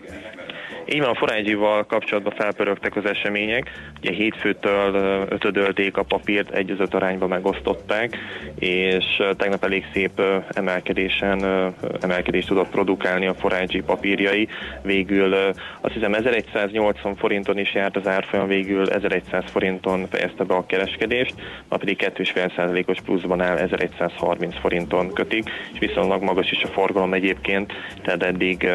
[0.92, 3.70] Így van, a Forágyival kapcsolatban felpörögtek az események.
[4.00, 4.94] Ugye hétfőtől
[5.28, 8.16] ötödölték a papírt, egy az öt arányba megosztották,
[8.58, 9.04] és
[9.36, 11.44] tegnap elég szép emelkedésen,
[12.00, 14.48] emelkedést tudott produkálni a Forágyi papírjai.
[14.82, 15.34] Végül
[15.80, 21.34] azt hiszem 1180 forinton is járt az árfolyam, végül 1100 forinton fejezte be a kereskedést,
[21.68, 27.72] ma pedig 2,5%-os pluszban áll 1130 forinton kötik, és viszonylag magas is a forgalom egyébként,
[28.02, 28.70] tehát eddig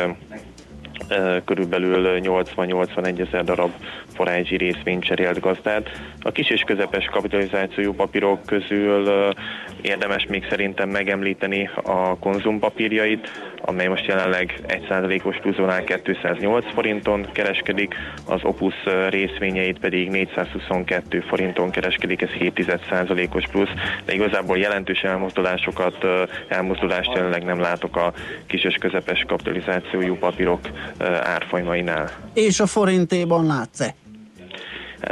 [1.45, 3.71] körülbelül 80-81 ezer darab
[4.15, 5.89] forázsi részvényt cserélt gazdát.
[6.21, 9.33] A kis és közepes kapitalizációjú papírok közül
[9.81, 13.29] érdemes még szerintem megemlíteni a konzumpapírjait,
[13.61, 17.95] amely most jelenleg 1%-os pluszon áll 208 forinton kereskedik,
[18.27, 18.75] az Opus
[19.09, 23.69] részvényeit pedig 422 forinton kereskedik, ez 7%-os plusz,
[24.05, 26.05] de igazából jelentős elmozdulásokat,
[26.47, 28.13] elmozdulást jelenleg nem látok a
[28.47, 30.59] kis és közepes kapitalizációjú papírok
[30.97, 32.09] ö, árfolyamainál.
[32.33, 33.95] És a forintéban látsz-e?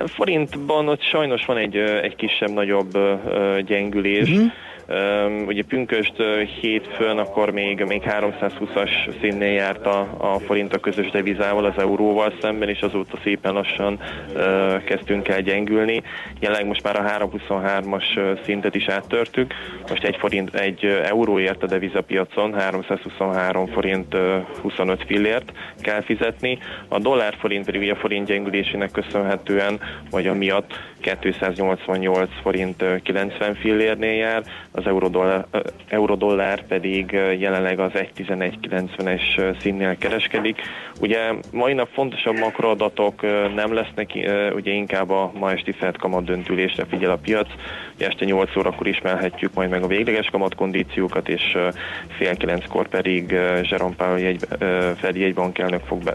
[0.05, 2.97] Forintban ott sajnos van egy, egy kisebb-nagyobb
[3.65, 4.29] gyengülés.
[4.29, 4.51] Uh-huh.
[5.48, 6.13] Ugye pünköst
[6.62, 8.89] hétfőn, akkor még, még 320-as
[9.21, 14.00] színnél járt a, a forint a közös devizával, az euróval szemben, és azóta szépen lassan
[14.86, 16.02] kezdtünk el gyengülni.
[16.39, 19.54] Jelenleg most már a 323-as ö, szintet is áttörtük.
[19.89, 26.58] Most egy, forint, egy euróért a devizapiacon 323 forint ö, 25 fillért kell fizetni.
[26.88, 30.74] A dollár forint pedig a forint gyengülésének köszönhetően, vagy amiatt
[31.05, 35.45] 288 forint ö, 90 fillérnél jár, az eurodollár,
[35.87, 40.61] eurodollár pedig jelenleg az 1.11.90-es ö, színnél kereskedik.
[40.99, 41.19] Ugye
[41.51, 43.21] mai nap fontosabb makroadatok
[43.55, 44.11] nem lesznek,
[44.55, 47.47] ugye inkább a ma esti Fed kamat döntülésre figyel a piac.
[47.95, 51.57] Ugye este 8 órakor ismerhetjük majd meg a végleges kamatkondíciókat, és
[52.17, 54.47] fél kilenckor pedig Jerome Powell jegy,
[54.97, 56.13] Fed jegybankelnök fog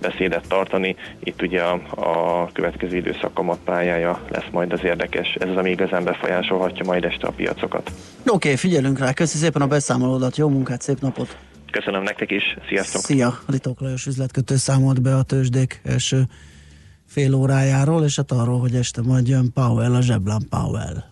[0.00, 0.96] beszédet tartani.
[1.24, 5.34] Itt ugye a következő időszak kamatpályája lesz majd az érdekes.
[5.34, 7.92] Ez az, ami igazán befolyásolhatja majd este a piacokat.
[8.20, 9.12] Oké, okay, figyelünk rá.
[9.12, 11.36] Köszi szépen a beszámolódat, jó munkát, szép napot!
[11.70, 13.00] Köszönöm nektek is, sziasztok!
[13.02, 13.38] Szia!
[13.46, 16.22] Ritók Lajos üzletkötő számolt be a tőzsdék első
[17.06, 21.11] fél órájáról, és hát arról, hogy este majd jön Powell, a zseblán Powell.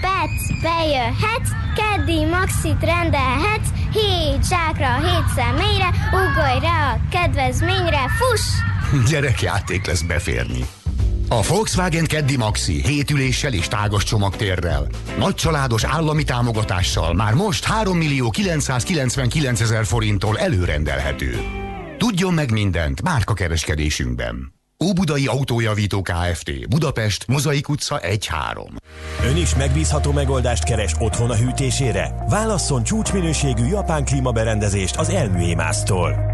[0.00, 8.46] pec, bejöhetsz, keddi maxit rendelhetsz, hét zsákra, hét személyre, ugorj rá a kedvezményre, fuss!
[9.10, 10.66] Gyerekjáték lesz beférni.
[11.30, 14.86] A Volkswagen Keddi Maxi 7 üléssel és tágas csomagtérrel.
[15.18, 21.40] Nagy családos állami támogatással már most 3 millió 999 ezer forinttól előrendelhető.
[21.98, 24.57] Tudjon meg mindent márka kereskedésünkben.
[24.84, 26.68] Óbudai Autójavító Kft.
[26.68, 28.18] Budapest, Mozaik utca 1-3.
[29.24, 32.24] Ön is megbízható megoldást keres otthon a hűtésére?
[32.28, 36.27] Válasszon csúcsminőségű japán klímaberendezést az Elműémásztól.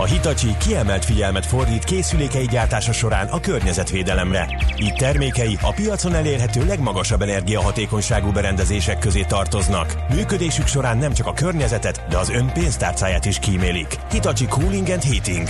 [0.00, 4.48] A Hitachi kiemelt figyelmet fordít készülékei gyártása során a környezetvédelemre.
[4.80, 9.94] Így termékei a piacon elérhető legmagasabb energiahatékonyságú berendezések közé tartoznak.
[10.14, 13.96] Működésük során nem csak a környezetet, de az ön pénztárcáját is kímélik.
[14.10, 15.48] Hitachi Cooling and Heating.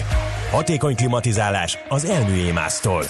[0.50, 3.04] Hatékony klimatizálás az Elműémásztól.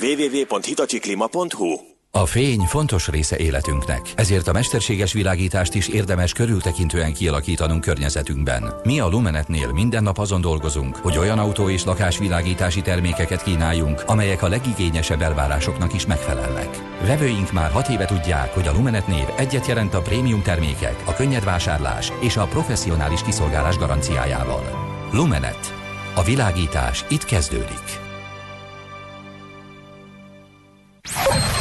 [0.00, 8.74] www.hitachikklima.hu A fény fontos része életünknek, ezért a mesterséges világítást is érdemes körültekintően kialakítanunk környezetünkben.
[8.84, 14.42] Mi a Lumenetnél minden nap azon dolgozunk, hogy olyan autó és lakásvilágítási termékeket kínáljunk, amelyek
[14.42, 16.68] a legigényesebb elvárásoknak is megfelelnek.
[17.06, 21.14] Vevőink már hat éve tudják, hogy a Lumenet név egyet jelent a prémium termékek, a
[21.14, 24.64] könnyed vásárlás és a professzionális kiszolgálás garanciájával.
[25.12, 25.74] Lumenet.
[26.14, 28.06] A világítás itt kezdődik.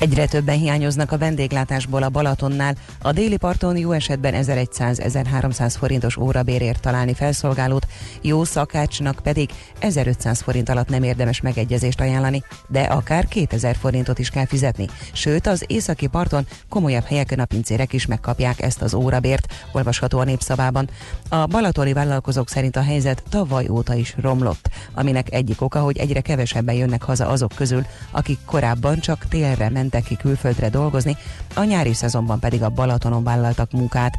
[0.00, 2.74] Egyre többen hiányoznak a vendéglátásból a Balatonnál.
[3.02, 7.86] A déli parton jó esetben 1100-1300 forintos órabérért találni felszolgálót,
[8.22, 14.30] jó szakácsnak pedig 1500 forint alatt nem érdemes megegyezést ajánlani, de akár 2000 forintot is
[14.30, 14.88] kell fizetni.
[15.12, 20.24] Sőt, az északi parton komolyabb helyeken a pincérek is megkapják ezt az órabért, olvasható a
[20.24, 20.90] népszabában.
[21.28, 26.20] A balatoni vállalkozók szerint a helyzet tavaly óta is romlott, aminek egyik oka, hogy egyre
[26.20, 31.16] kevesebben jönnek haza azok közül, akik korábban csak télre mentek ki külföldre dolgozni,
[31.54, 34.18] a nyári szezonban pedig a Balatonon vállaltak munkát.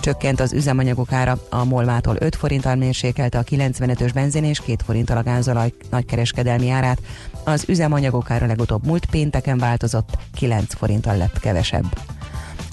[0.00, 5.16] Csökkent az üzemanyagok ára, a Molmától 5 forinttal mérsékelte a 95-ös benzin és 2 forinttal
[5.16, 7.00] a gázolaj nagykereskedelmi árát.
[7.44, 12.17] Az üzemanyagok ára legutóbb múlt pénteken változott, 9 forinttal lett kevesebb.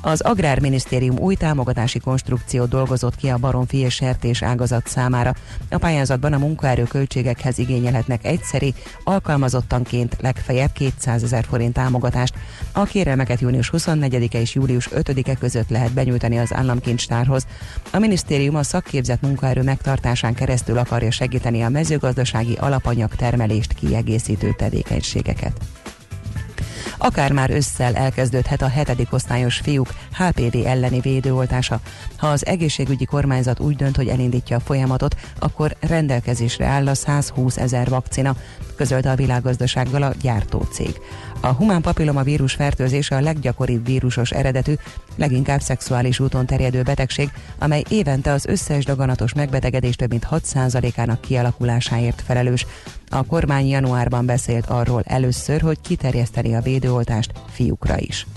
[0.06, 5.34] Az Agrárminisztérium új támogatási konstrukciót dolgozott ki a baromfi és sertés ágazat számára.
[5.70, 12.34] A pályázatban a munkaerő költségekhez igényelhetnek egyszeri, alkalmazottanként legfeljebb 200 ezer forint támogatást.
[12.72, 17.46] A kérelmeket június 24-e és július 5-e között lehet benyújtani az államkincstárhoz.
[17.92, 25.75] A minisztérium a szakképzett munkaerő megtartásán keresztül akarja segíteni a mezőgazdasági alapanyag termelést kiegészítő tevékenységeket.
[26.98, 31.80] Akár már ősszel elkezdődhet a hetedik osztályos fiúk HPV elleni védőoltása.
[32.18, 37.58] Ha az egészségügyi kormányzat úgy dönt, hogy elindítja a folyamatot, akkor rendelkezésre áll a 120
[37.58, 38.36] ezer vakcina,
[38.76, 41.00] közölte a világgazdasággal a gyártócég.
[41.46, 44.74] A humán papilloma vírus fertőzése a leggyakoribb vírusos eredetű,
[45.16, 52.22] leginkább szexuális úton terjedő betegség, amely évente az összes daganatos megbetegedés több mint 6%-ának kialakulásáért
[52.26, 52.66] felelős.
[53.10, 58.28] A kormány januárban beszélt arról először, hogy kiterjeszteni a védőoltást fiúkra is.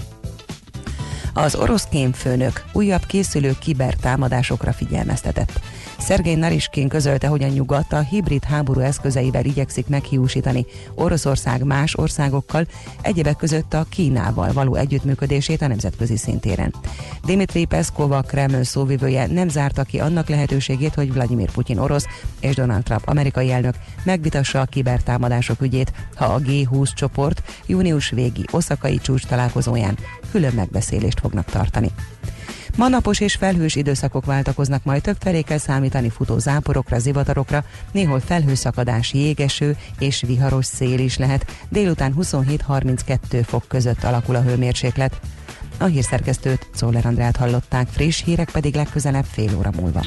[1.32, 5.60] Az orosz kémfőnök újabb készülő kibertámadásokra figyelmeztetett.
[5.98, 12.66] Szergei Nariskin közölte, hogy a nyugat a hibrid háború eszközeivel igyekszik meghiúsítani Oroszország más országokkal,
[13.02, 16.74] egyebek között a Kínával való együttműködését a nemzetközi szintéren.
[17.24, 22.06] Dimitri Peszkov, a Kreml szóvivője nem zárta ki annak lehetőségét, hogy Vladimir Putyin orosz
[22.40, 28.44] és Donald Trump amerikai elnök megvitassa a kibertámadások ügyét, ha a G20 csoport június végi
[28.50, 29.98] oszakai csúcs találkozóján
[30.30, 31.90] külön megbeszélést fognak tartani.
[32.76, 38.20] Ma napos és felhős időszakok váltakoznak, majd több felé kell számítani futó záporokra, zivatarokra, néhol
[38.20, 41.46] felhőszakadás, jégeső és viharos szél is lehet.
[41.68, 45.20] Délután 27-32 fok között alakul a hőmérséklet.
[45.78, 50.04] A hírszerkesztőt Szóler Andrát hallották, friss hírek pedig legközelebb fél óra múlva.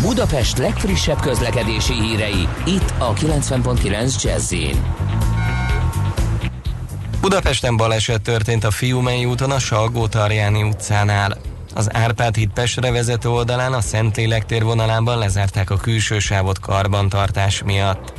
[0.00, 4.52] Budapest legfrissebb közlekedési hírei, itt a 90.9 jazz
[7.24, 11.36] Budapesten baleset történt a Fiumei úton a Salgó-Tarjáni utcánál.
[11.74, 17.62] Az Árpád híd Pestre vezető oldalán a Szentlélek tér vonalában lezárták a külső sávot karbantartás
[17.62, 18.12] miatt.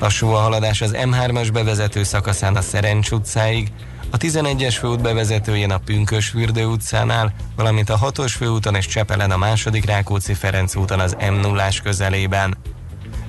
[0.00, 3.72] Lassú a haladás az M3-as bevezető szakaszán a Szerencs utcáig,
[4.10, 9.36] a 11-es főút bevezetőjén a Pünkös fürdő utcánál, valamint a 6-os főúton és Csepelen a
[9.36, 12.56] második Rákóczi Ferenc úton az m 0 közelében.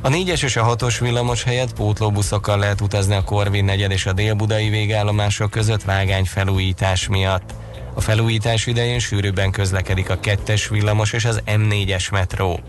[0.06, 4.13] A 4-es és a 6-os villamos helyett pótlóbuszokkal lehet utazni a Korvin negyed és a
[4.13, 7.54] délbudai végállomások között vágány felújítás miatt.
[7.94, 12.60] A felújítás idején sűrűbben közlekedik a 2-es villamos és az M4-es metró.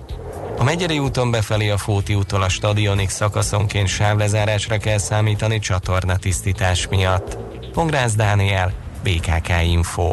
[0.59, 6.89] A Megyeri úton befelé a Fóti úttól a stadionig szakaszonként sávlezárásra kell számítani csatorna tisztítás
[6.89, 7.39] miatt.
[7.73, 10.13] Pongrász Dániel, BKK Info.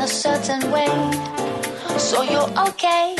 [0.00, 0.86] A certain way?
[1.98, 3.19] So you're okay.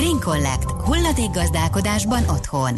[0.00, 0.70] Green Collect.
[0.70, 2.74] Hulladék gazdálkodásban otthon.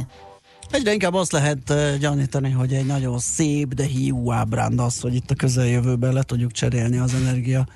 [0.70, 5.14] Egyre inkább azt lehet uh, gyanítani, hogy egy nagyon szép, de hiú ábránd az, hogy
[5.14, 7.66] itt a közeljövőben le tudjuk cserélni az energia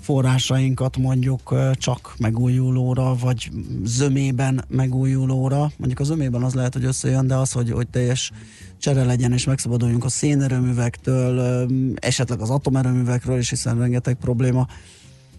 [0.00, 3.50] forrásainkat mondjuk uh, csak megújulóra, vagy
[3.84, 5.70] zömében megújulóra.
[5.76, 8.30] Mondjuk a zömében az lehet, hogy összejön, de az, hogy, hogy teljes
[8.78, 14.66] csere legyen, és megszabaduljunk a szénerőművektől, um, esetleg az atomerőművekről is, hiszen rengeteg probléma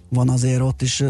[0.09, 1.03] van azért ott is,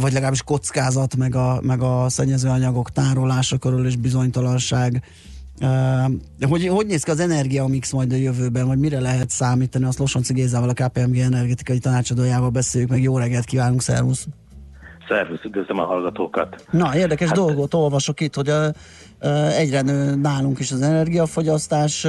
[0.00, 5.02] vagy legalábbis kockázat, meg a, meg a szennyezőanyagok tárolása körül is bizonytalanság.
[5.60, 9.84] Uh, hogy, hogy néz ki az energiamix majd a jövőben, vagy mire lehet számítani?
[9.84, 14.26] Azt Losonci Gézával, a KPMG energetikai tanácsadójával beszéljük, meg jó reggelt kívánunk, szervusz!
[15.08, 16.66] Szervusz, üdvözlöm a hallgatókat.
[16.70, 18.70] Na, érdekes hát, dolgot olvasok itt, hogy a,
[19.58, 22.04] egyre nő nálunk is az energiafogyasztás,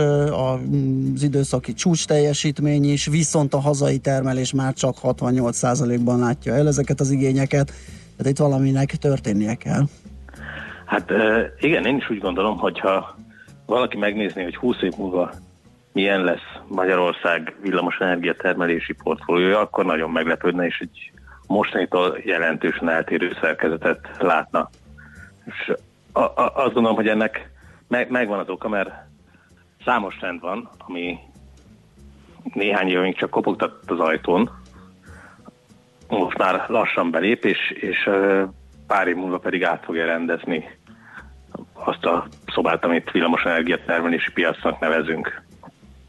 [1.16, 7.00] az időszaki csúcs teljesítmény is, viszont a hazai termelés már csak 68%-ban látja el ezeket
[7.00, 7.72] az igényeket,
[8.18, 9.84] tehát itt valaminek történnie kell.
[10.86, 11.12] Hát
[11.60, 13.16] igen, én is úgy gondolom, hogyha
[13.66, 15.32] valaki megnézni, hogy 20 év múlva
[15.94, 21.12] milyen lesz Magyarország villamos energiatermelési portfóliója, akkor nagyon meglepődne, és egy
[21.48, 24.70] mostanitól jelentősen eltérő szerkezetet látna.
[25.46, 25.74] És
[26.12, 27.50] a, a, azt gondolom, hogy ennek
[27.88, 28.92] meg, megvan az oka, mert
[29.86, 31.18] számos trend van, ami
[32.54, 34.50] néhány éve csak kopogtatott az ajtón,
[36.08, 38.10] most már lassan belép, és, és
[38.88, 40.78] pár év múlva pedig át fogja rendezni
[41.74, 45.44] azt a szobát, amit villamosenergia termelési piacnak nevezünk.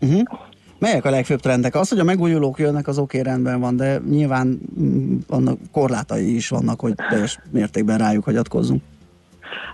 [0.00, 0.38] Uh-huh.
[0.78, 1.74] Melyek a legfőbb trendek?
[1.74, 6.34] Az, hogy a megújulók jönnek, az oké, okay, rendben van, de nyilván mm, vannak korlátai
[6.34, 8.82] is vannak, hogy teljes mértékben rájuk hagyatkozzunk.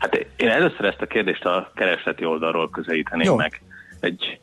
[0.00, 3.36] Hát én először ezt a kérdést a keresleti oldalról közelíteném Jó.
[3.36, 3.62] meg.
[4.00, 4.40] Egy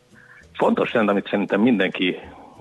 [0.53, 2.15] fontos trend, amit szerintem mindenki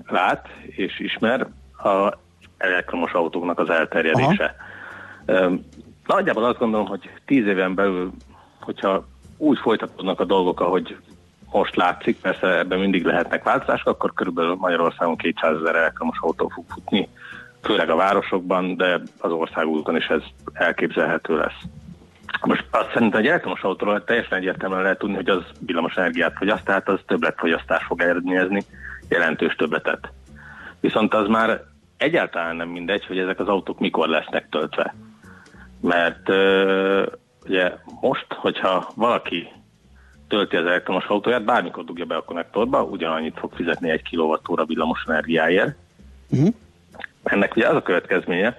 [0.07, 1.47] lát és ismer,
[1.83, 2.17] a
[2.57, 4.55] elektromos autóknak az elterjedése.
[5.27, 5.51] Aha.
[6.05, 8.11] Nagyjából azt gondolom, hogy tíz éven belül,
[8.59, 10.97] hogyha úgy folytatódnak a dolgok, ahogy
[11.51, 16.65] most látszik, persze ebben mindig lehetnek változások, akkor körülbelül Magyarországon 200 ezer elektromos autó fog
[16.67, 17.09] futni,
[17.61, 20.21] főleg a városokban, de az országúton is ez
[20.53, 21.61] elképzelhető lesz.
[22.41, 26.65] Most azt szerintem egy elektromos autóról teljesen egyértelműen lehet tudni, hogy az villamos energiát fogyaszt,
[26.65, 28.63] tehát az többletfogyasztás fog eredményezni,
[29.09, 30.11] jelentős többletet.
[30.79, 31.61] Viszont az már
[31.97, 34.95] egyáltalán nem mindegy, hogy ezek az autók mikor lesznek töltve.
[35.81, 37.05] Mert uh,
[37.45, 39.47] ugye most, hogyha valaki
[40.29, 45.03] tölti az elektromos autóját, bármikor dugja be a konnektorba, ugyanannyit fog fizetni egy kWh villamos
[45.07, 45.75] energiáért.
[46.29, 46.53] Uh-huh.
[47.23, 48.57] Ennek ugye az a következménye,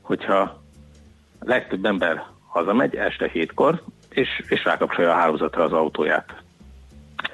[0.00, 0.62] hogyha
[1.40, 6.42] legtöbb ember hazamegy este hétkor, és, és rákapcsolja a hálózatra az autóját.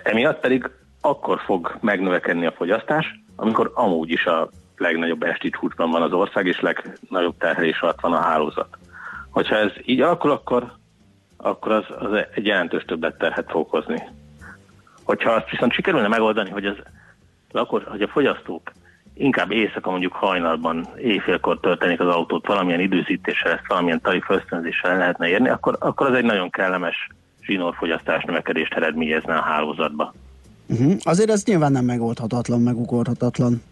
[0.02, 6.02] Emiatt pedig akkor fog megnövekedni a fogyasztás, amikor amúgy is a legnagyobb esti csúcsban van
[6.02, 8.78] az ország, és legnagyobb terhelés alatt van a hálózat.
[9.30, 10.72] Hogyha ez így alakul, akkor
[11.36, 14.02] akkor az, az egy jelentős többletterhet fog hozni.
[15.04, 16.76] Hogyha azt viszont sikerülne megoldani, hogy, az,
[17.52, 18.72] akkor, hogy a fogyasztók
[19.14, 25.28] inkább éjszaka mondjuk hajnalban, éjfélkor töltenék az autót, valamilyen időzítéssel, ezt valamilyen tarifa ösztönzéssel lehetne
[25.28, 27.08] érni, akkor, akkor az egy nagyon kellemes
[27.42, 30.14] zsinórfogyasztás növekedést eredményezne a hálózatba.
[30.68, 30.92] Uh-huh.
[31.02, 33.62] Azért ez nyilván nem megoldhatatlan, megugorhatatlan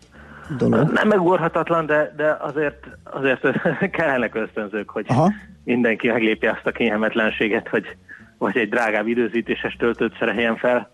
[0.59, 0.93] dolog.
[0.93, 3.57] Nem megugorhatatlan, de, de azért, azért
[3.97, 5.31] kellenek ösztönzők, hogy Aha.
[5.65, 7.97] Mindenki meglépje azt a kényelmetlenséget, hogy
[8.39, 10.91] vagy egy drágább időzítéses töltőt szereljen fel,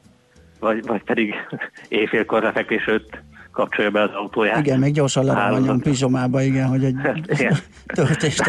[0.61, 1.35] vagy, vagy pedig
[1.89, 3.19] éjfélkor lefekvés előtt
[3.53, 4.59] kapcsolja be az autóját.
[4.59, 6.97] Igen, még gyorsan lerohanjon pizsomába, igen, hogy egy
[7.95, 8.45] töltést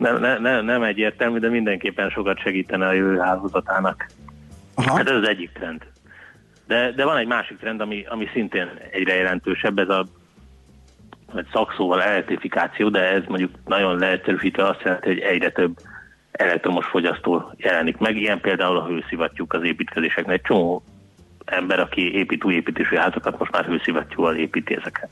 [0.00, 4.06] nem, nem, nem, nem egyértelmű, de mindenképpen sokat segítene a jövő hálózatának.
[4.74, 4.96] Aha.
[4.96, 5.82] Hát ez az egyik trend.
[6.66, 10.06] De, de van egy másik trend, ami, ami szintén egyre jelentősebb, ez a
[11.34, 15.76] egy szakszóval elektrifikáció, de ez mondjuk nagyon leegyszerűsítve azt jelenti, hogy egyre több
[16.32, 18.16] elektromos fogyasztó jelenik meg.
[18.16, 20.34] Ilyen például a hőszivattyúk az építkezéseknek.
[20.34, 20.82] Egy csomó
[21.44, 25.08] ember, aki épít új építésű házakat, most már hőszivattyúval építi ezeket.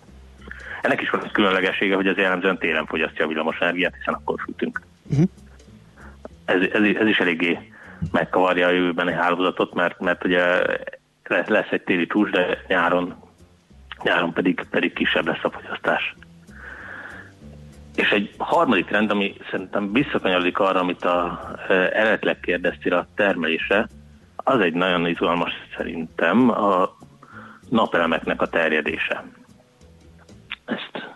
[0.82, 4.40] Ennek is van egy különlegessége, hogy az jellemzően télen fogyasztja a villamos energiát, hiszen akkor
[4.44, 4.80] fűtünk.
[5.10, 5.26] Uh-huh.
[6.44, 7.58] Ez, ez, ez is eléggé
[8.12, 10.42] megkavarja a jövőbeni hálózatot, mert, mert ugye
[11.46, 13.27] lesz egy téli csúcs, de nyáron,
[14.02, 16.14] nyáron pedig, pedig kisebb lesz a fogyasztás.
[17.94, 23.88] És egy harmadik trend, ami szerintem visszakanyarodik arra, amit a eredetleg kérdeztél a termelésre,
[24.36, 26.96] az egy nagyon izgalmas szerintem a
[27.68, 29.24] napelemeknek a terjedése.
[30.64, 31.08] Ezt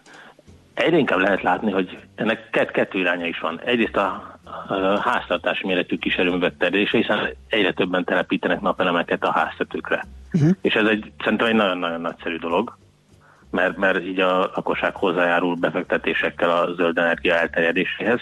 [0.74, 3.60] egyre inkább lehet látni, hogy ennek kettő iránya is van.
[3.64, 4.31] Egyrészt a,
[4.68, 10.04] a háztartási méretű kiserőművek terjedése, hiszen egyre többen telepítenek napelemeket a háztetőkre.
[10.32, 10.50] Uh-huh.
[10.60, 12.76] És ez egy, szerintem egy nagyon-nagyon nagyszerű dolog,
[13.50, 18.20] mert, mert így a lakosság hozzájárul befektetésekkel a zöld energia elterjedéséhez,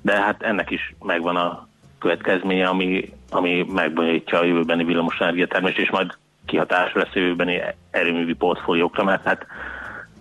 [0.00, 1.68] de hát ennek is megvan a
[1.98, 8.34] következménye, ami, ami megbonyolítja a jövőbeni villamos energiatermést, és majd kihatás lesz a jövőbeni erőművi
[8.34, 9.46] portfóliókra, mert hát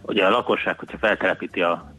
[0.01, 1.93] ugye a lakosság, hogyha feltelepíti a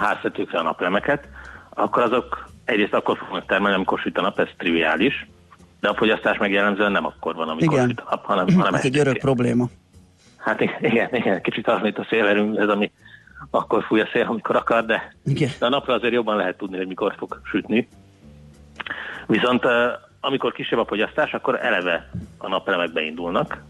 [0.00, 1.28] háztetőkre a naplemeket,
[1.76, 5.26] akkor azok egyrészt akkor fognak termelni, amikor süt a nap, ez triviális,
[5.80, 7.88] de a fogyasztás meg jellemzően nem akkor van, amikor igen.
[7.88, 9.66] süt a nap, hanem, hanem Ez egy örök probléma.
[10.36, 12.90] Hát igen, igen, kicsit az, mint a szélverünk, ez ami
[13.50, 15.50] akkor fúj a szél, amikor akar, de, igen.
[15.58, 17.88] de a napra azért jobban lehet tudni, hogy mikor fog sütni.
[19.26, 19.64] Viszont
[20.20, 23.62] amikor kisebb a fogyasztás, akkor eleve a napelemek beindulnak,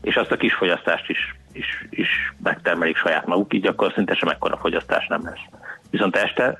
[0.00, 2.08] és azt a kis fogyasztást is, is, is
[2.42, 5.60] megtermelik saját maguk, így akkor szinte sem ekkora fogyasztás nem lesz.
[5.90, 6.58] Viszont este,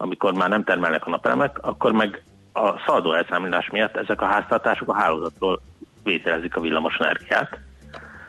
[0.00, 2.22] amikor már nem termelnek a napelemek, akkor meg
[2.52, 5.60] a szaldó elszámolás miatt ezek a háztartások a hálózatról
[6.02, 7.58] vételezik a villamos energiát,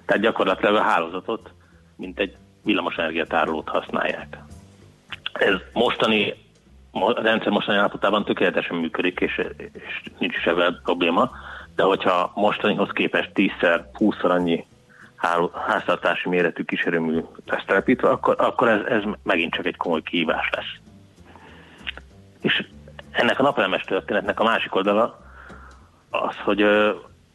[0.05, 1.51] tehát gyakorlatilag a hálózatot,
[1.95, 4.38] mint egy villamos energiatárolót használják.
[5.34, 6.34] Ez mostani
[6.91, 9.41] a rendszer mostani állapotában tökéletesen működik, és,
[9.74, 11.32] és nincs is ebben probléma,
[11.76, 14.65] de hogyha mostanihoz képest 10-szer, 20-szor annyi
[15.67, 20.88] háztartási méretű kísérőmű lesz telepítve, akkor, akkor ez, ez megint csak egy komoly kihívás lesz.
[22.41, 22.67] És
[23.11, 25.19] ennek a napelemes történetnek a másik oldala
[26.09, 26.65] az, hogy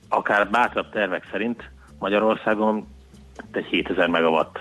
[0.09, 2.89] akár bátrabb tervek szerint Magyarországon
[3.53, 4.61] egy 7000 megawatt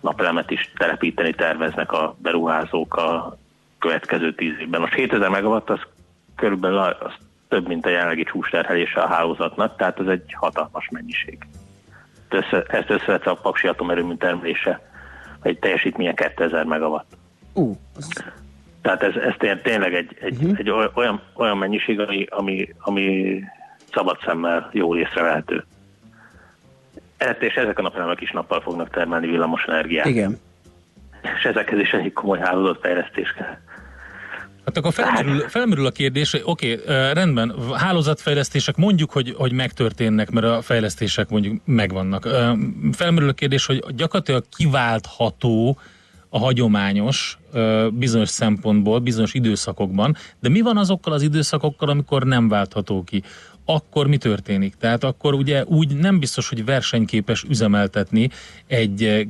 [0.00, 3.36] napelemet is telepíteni terveznek a beruházók a
[3.78, 4.80] következő 10 évben.
[4.80, 5.80] Most 7000 megawatt az
[6.36, 7.12] körülbelül az
[7.48, 11.38] több, mint a jelenlegi csúcsterhelése a hálózatnak, tehát ez egy hatalmas mennyiség.
[12.28, 14.80] Össze, ezt összevetve a Paksi atomerőmű termelése,
[15.42, 17.16] egy teljesítménye 2000 megawatt.
[17.52, 17.76] Uh,
[18.86, 20.58] Tehát ez, ez tényleg egy, egy, uh-huh.
[20.58, 23.40] egy olyan, olyan mennyiség, ami, ami, ami
[23.92, 25.64] szabad szemmel jól észrevehető.
[27.18, 30.06] Hát és ezek a napelemek is nappal fognak termelni villamos energiát.
[30.06, 30.38] Igen.
[31.38, 33.58] És ezekhez is egy komoly hálózatfejlesztés kell.
[34.64, 40.30] Hát akkor felmerül, felmerül a kérdés, hogy oké, okay, rendben, hálózatfejlesztések mondjuk, hogy, hogy megtörténnek,
[40.30, 42.28] mert a fejlesztések mondjuk megvannak.
[42.92, 45.78] Felmerül a kérdés, hogy gyakorlatilag kiváltható
[46.28, 47.38] a hagyományos
[47.92, 53.22] bizonyos szempontból, bizonyos időszakokban, de mi van azokkal az időszakokkal, amikor nem váltható ki?
[53.68, 54.74] akkor mi történik?
[54.74, 58.30] Tehát akkor ugye úgy nem biztos, hogy versenyképes üzemeltetni
[58.66, 59.28] egy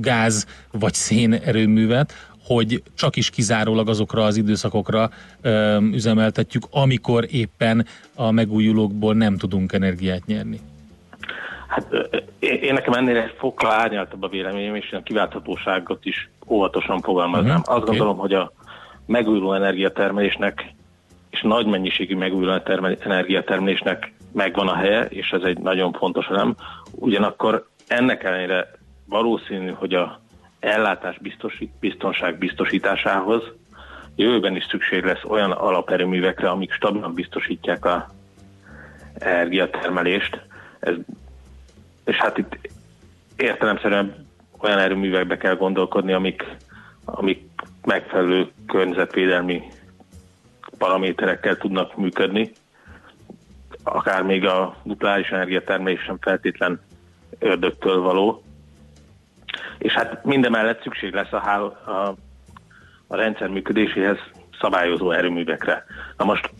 [0.00, 2.12] gáz vagy szén erőművet,
[2.44, 5.10] hogy csak is kizárólag azokra az időszakokra
[5.92, 10.60] üzemeltetjük, amikor éppen a megújulókból nem tudunk energiát nyerni.
[11.72, 11.86] Hát
[12.38, 17.58] én nekem ennél egy fokkal árnyaltabb a véleményem, és a kiválthatóságot is óvatosan fogalmaznám.
[17.58, 17.96] Uh-huh, Azt okay.
[17.96, 18.52] gondolom, hogy a
[19.06, 20.74] megújuló energiatermelésnek
[21.30, 22.60] és nagy mennyiségű megújuló
[22.98, 26.54] energiatermelésnek megvan a helye, és ez egy nagyon fontos elem.
[26.90, 28.70] Ugyanakkor ennek ellenére
[29.06, 30.20] valószínű, hogy a
[30.60, 33.42] ellátás biztosít, biztonság biztosításához
[34.16, 38.08] jövőben is szükség lesz olyan alaperőművekre, amik stabilan biztosítják a
[39.18, 40.40] energiatermelést.
[40.80, 40.94] Ez,
[42.04, 42.58] és hát itt
[43.36, 44.26] értelemszerűen
[44.58, 46.44] olyan erőművekbe kell gondolkodni, amik,
[47.04, 47.50] amik
[47.84, 49.62] megfelelő környezetvédelmi
[50.78, 52.52] paraméterekkel tudnak működni.
[53.84, 56.80] Akár még a nukleáris energiatermelés sem feltétlen
[57.38, 58.42] ördögtől való.
[59.78, 62.14] És hát mindemellett szükség lesz a, hál, a,
[63.06, 64.18] a rendszer működéséhez
[64.60, 65.84] szabályozó erőművekre.
[66.16, 66.50] Na most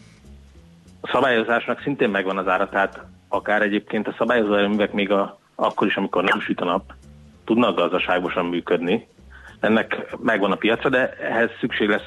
[1.00, 5.86] a szabályozásnak szintén megvan az ára, tehát akár egyébként a szabályozó erőművek még a, akkor
[5.86, 6.92] is, amikor nem süt a nap,
[7.44, 9.06] tudnak gazdaságosan működni.
[9.60, 12.06] Ennek megvan a piaca, de ehhez szükség lesz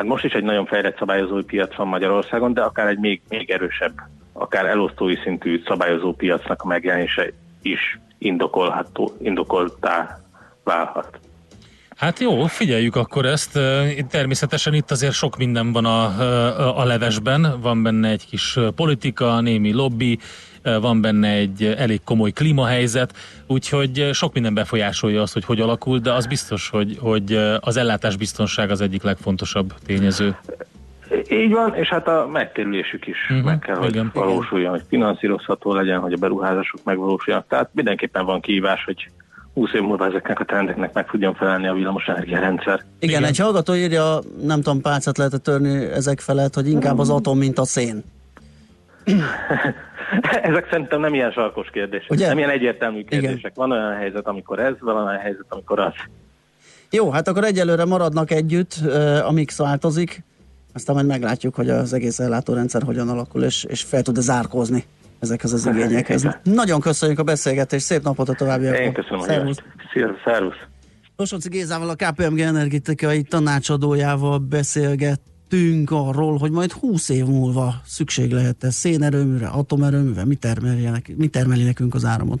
[0.00, 3.50] Hát most is egy nagyon fejlett szabályozói piac van Magyarországon, de akár egy még, még
[3.50, 3.92] erősebb,
[4.32, 10.18] akár elosztói szintű szabályozó piacnak a megjelenése is indokolható, indokoltá
[10.64, 11.18] válhat.
[12.00, 13.58] Hát jó, figyeljük akkor ezt.
[14.10, 16.04] Természetesen itt azért sok minden van a,
[16.78, 17.54] a, levesben.
[17.62, 20.18] Van benne egy kis politika, némi lobby,
[20.62, 23.14] van benne egy elég komoly klímahelyzet,
[23.46, 28.16] úgyhogy sok minden befolyásolja azt, hogy hogy alakul, de az biztos, hogy, hogy az ellátás
[28.16, 30.36] biztonság az egyik legfontosabb tényező.
[31.30, 35.74] Így van, és hát a megtérülésük is uh-huh, meg kell, hogy igen, valósuljon, hogy finanszírozható
[35.74, 37.48] legyen, hogy a beruházások megvalósuljanak.
[37.48, 39.10] Tehát mindenképpen van kihívás, hogy
[39.54, 42.74] 20 év múlva ezeknek a trendeknek meg tudjon felelni a villamosenergia rendszer.
[42.74, 47.10] Igen, Igen, egy hallgató írja, nem tudom, pálcát lehet törni ezek felett, hogy inkább az
[47.10, 48.04] atom, mint a szén.
[50.42, 52.26] Ezek szerintem nem ilyen sarkos kérdések, Ugye?
[52.26, 53.38] nem ilyen egyértelmű kérdések.
[53.38, 53.52] Igen.
[53.54, 55.92] Van olyan helyzet, amikor ez, van olyan helyzet, amikor az.
[56.90, 58.74] Jó, hát akkor egyelőre maradnak együtt,
[59.24, 60.22] amíg változik,
[60.74, 64.84] aztán majd meglátjuk, hogy az egész ellátórendszer hogyan alakul, és, és fel tud-e zárkózni
[65.20, 66.26] ezekhez az igényekhez.
[66.42, 68.82] Nagyon köszönjük a beszélgetést, szép napot a továbbiakban.
[68.82, 69.58] Én köszönöm Szervusz.
[69.94, 70.56] a Szervusz.
[71.16, 78.32] Losonci Gézával, a KPMG energetikai tanácsadójával beszélget beszélgettünk arról, hogy majd 20 év múlva szükség
[78.32, 80.38] lehet-e szénerőműre, atomerőműre, mi,
[81.16, 82.40] mi termeli nekünk az áramot.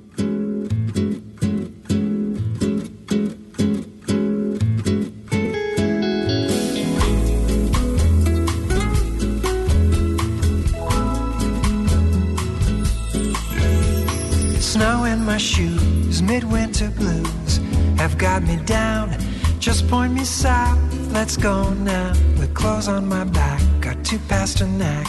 [15.21, 17.57] My shoes, midwinter blues
[17.97, 19.15] have got me down.
[19.59, 20.79] Just point me south,
[21.11, 22.13] let's go now.
[22.35, 25.07] The clothes on my back got too past a neck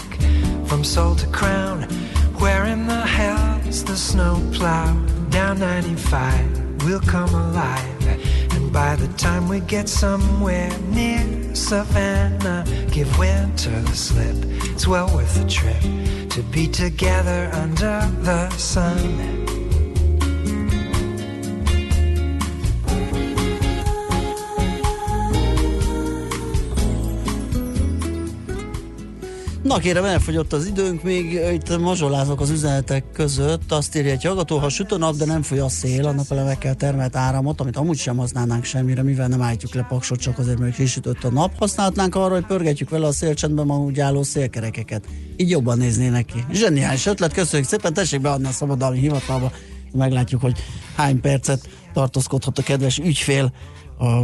[0.66, 1.84] from soul to crown.
[2.38, 4.94] Where in the hell's the snow plow?
[5.30, 8.06] Down 95, we'll come alive.
[8.52, 14.36] And by the time we get somewhere near Savannah, give winter the slip.
[14.70, 15.80] It's well worth the trip
[16.30, 19.41] to be together under the sun.
[29.72, 33.72] Na kérem, elfogyott az időnk, még itt mazsolázok az üzenetek között.
[33.72, 36.74] Azt írja egy hallgató, ha süt a nap, de nem foly a szél, a napelemekkel
[36.74, 40.74] termelt áramot, amit amúgy sem használnánk semmire, mivel nem állítjuk le paksot, csak azért, mert
[40.74, 41.58] kisütött a nap.
[41.58, 45.04] Használhatnánk arra, hogy pörgetjük vele a szélcsendben ma úgy álló szélkerekeket.
[45.36, 46.44] Így jobban néznének ki.
[46.52, 49.52] Zseniális ötlet, köszönjük szépen, tessék beadni a szabadalmi hivatalba.
[49.92, 50.58] Meglátjuk, hogy
[50.96, 53.52] hány percet tartózkodhat a kedves ügyfél
[53.98, 54.22] a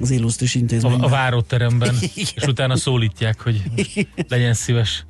[0.00, 1.00] az illusztris intézményben.
[1.00, 2.32] A, a váróteremben, Igen.
[2.34, 3.62] és utána szólítják, hogy
[4.28, 5.04] legyen szíves.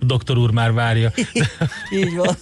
[0.00, 1.12] A doktor úr már várja.
[2.00, 2.36] Így van.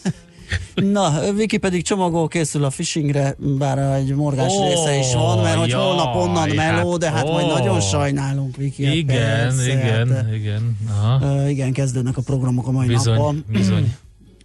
[0.75, 5.59] Na, Viki pedig csomagol készül a phishingre, bár egy morgás oh, része is van, mert
[5.59, 7.33] hogy ja, holnap onnan meló, de hát oh.
[7.33, 8.85] majd nagyon sajnálunk, Viki.
[8.85, 10.79] Hát igen, persze, igen, hát, igen.
[10.89, 11.27] Aha.
[11.27, 13.45] Uh, igen, kezdődnek a programok a mai bizony, napon.
[13.49, 13.95] Bizony,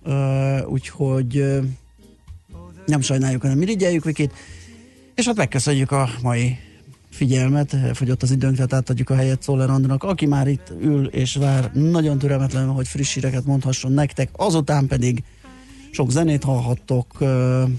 [0.03, 1.63] uh, Úgyhogy uh,
[2.85, 4.33] nem sajnáljuk, hanem irigyeljük Vikit,
[5.15, 6.57] és hát megköszönjük a mai
[7.11, 11.35] figyelmet, fogyott az időnk, tehát átadjuk a helyet Szoller Andrának, aki már itt ül és
[11.35, 15.23] vár nagyon türelmetlenül, hogy friss híreket mondhasson nektek, azután pedig
[15.91, 17.17] sok zenét hallhattok.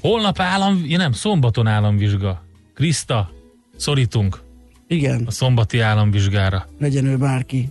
[0.01, 2.45] Holnap állam, ja nem, szombaton államvizsga.
[2.75, 3.31] Krista,
[3.77, 4.41] szorítunk.
[4.87, 5.23] Igen.
[5.27, 6.67] A szombati államvizsgára.
[6.79, 7.69] Legyen ő bárki.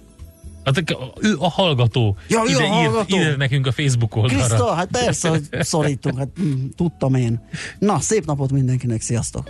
[0.63, 0.83] Hát
[1.21, 2.17] ő a hallgató.
[2.27, 3.15] Ja, ide, ő a hallgató.
[3.15, 4.45] Ír, ír nekünk a Facebook oldalra.
[4.45, 7.47] Krista, hát persze, hogy szorítunk, hát mm, tudtam én.
[7.79, 9.49] Na, szép napot mindenkinek, sziasztok!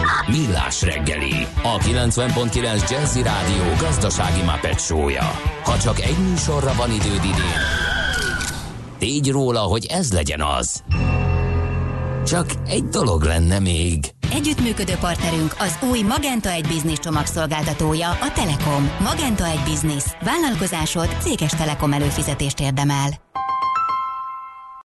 [0.27, 5.31] Millás reggeli, a 90.9 Jazzy Rádió gazdasági mapetsója.
[5.63, 7.61] Ha csak egy műsorra van időd idén,
[8.97, 10.83] tégy róla, hogy ez legyen az.
[12.25, 13.99] Csak egy dolog lenne még.
[14.33, 18.91] Együttműködő partnerünk az új Magenta egy Business csomagszolgáltatója, a Telekom.
[18.99, 20.03] Magenta egy Business.
[20.23, 23.09] Vállalkozásod céges Telekom előfizetést érdemel.